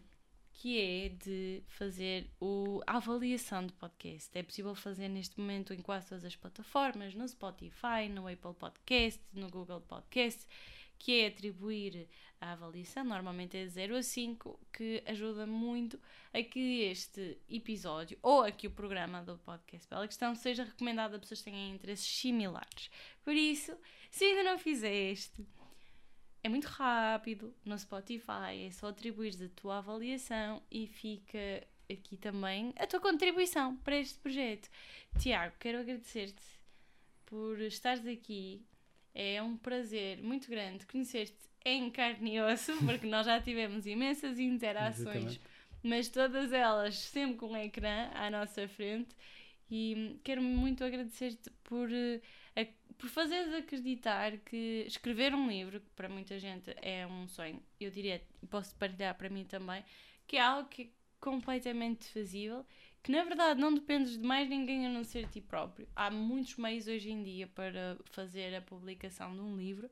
[0.58, 4.36] que é de fazer o, a avaliação do podcast.
[4.36, 9.20] É possível fazer neste momento em quase todas as plataformas, no Spotify, no Apple Podcast,
[9.32, 10.44] no Google Podcast,
[10.98, 12.08] que é atribuir
[12.40, 15.96] a avaliação, normalmente é de 0 a 5, que ajuda muito
[16.34, 21.14] a que este episódio ou a que o programa do podcast Bela Questão seja recomendado
[21.14, 22.90] a pessoas que tenham interesses similares.
[23.22, 23.76] Por isso,
[24.10, 25.46] se ainda não fizeste,
[26.48, 31.38] é muito rápido no Spotify, é só atribuir a tua avaliação e fica
[31.92, 34.70] aqui também a tua contribuição para este projeto.
[35.18, 36.42] Tiago, quero agradecer-te
[37.26, 38.64] por estares aqui.
[39.14, 41.36] É um prazer muito grande conhecer-te
[41.66, 45.38] em carne e osso, porque nós já tivemos imensas interações
[45.82, 49.14] mas todas elas sempre com um ecrã à nossa frente.
[49.70, 52.20] E quero muito agradecer-te por, eh,
[52.64, 57.90] por fazeres acreditar que escrever um livro, que para muita gente é um sonho, eu
[57.90, 59.84] diria, posso partilhar para mim também,
[60.26, 60.88] que é algo que é
[61.20, 62.66] completamente fazível,
[63.02, 65.88] que na verdade não dependes de mais ninguém a não ser ti próprio.
[65.94, 69.88] Há muitos meios hoje em dia para fazer a publicação de um livro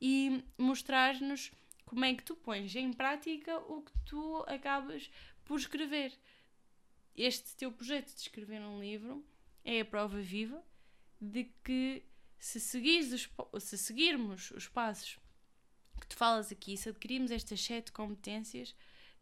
[0.00, 1.52] e mostrar-nos
[1.84, 5.10] como é que tu pões em prática o que tu acabas
[5.44, 6.12] por escrever.
[7.14, 9.24] Este teu projeto de escrever um livro
[9.64, 10.62] é a prova viva
[11.20, 12.04] de que
[12.38, 13.28] se, os,
[13.62, 15.18] se seguirmos os passos
[16.00, 18.74] que tu falas aqui, se adquirirmos estas sete competências,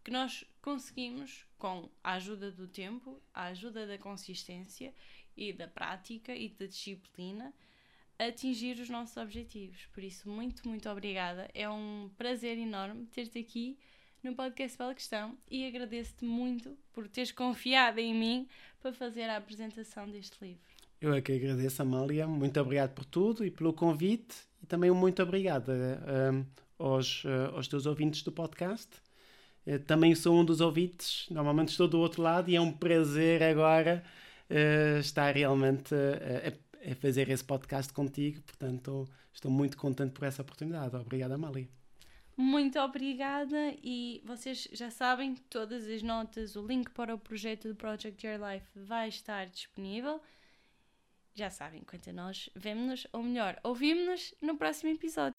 [0.05, 4.95] que nós conseguimos, com a ajuda do tempo, a ajuda da consistência
[5.37, 7.53] e da prática e da disciplina,
[8.19, 9.87] atingir os nossos objetivos.
[9.87, 11.51] Por isso, muito, muito obrigada.
[11.55, 13.79] É um prazer enorme ter-te aqui
[14.23, 18.49] no podcast Bela Questão e agradeço-te muito por teres confiado em mim
[18.81, 20.76] para fazer a apresentação deste livro.
[21.01, 22.27] Eu é que agradeço, Amália.
[22.27, 26.47] Muito obrigado por tudo e pelo convite e também muito obrigado uh,
[26.79, 28.89] aos, uh, aos teus ouvintes do podcast.
[29.67, 33.43] Uh, também sou um dos ouvintes, normalmente estou do outro lado e é um prazer
[33.43, 34.03] agora
[35.01, 36.53] estar realmente a
[36.89, 40.95] é fazer esse podcast contigo, portanto estou muito contente por essa oportunidade.
[40.95, 41.69] Obrigada, Amália.
[42.37, 47.75] Muito obrigada e vocês já sabem, todas as notas, o link para o projeto do
[47.75, 50.21] Project Your Life vai estar disponível.
[51.39, 55.35] Já sabem, quanto a nós, vemo-nos, ou melhor, ouvimos-nos no próximo episódio.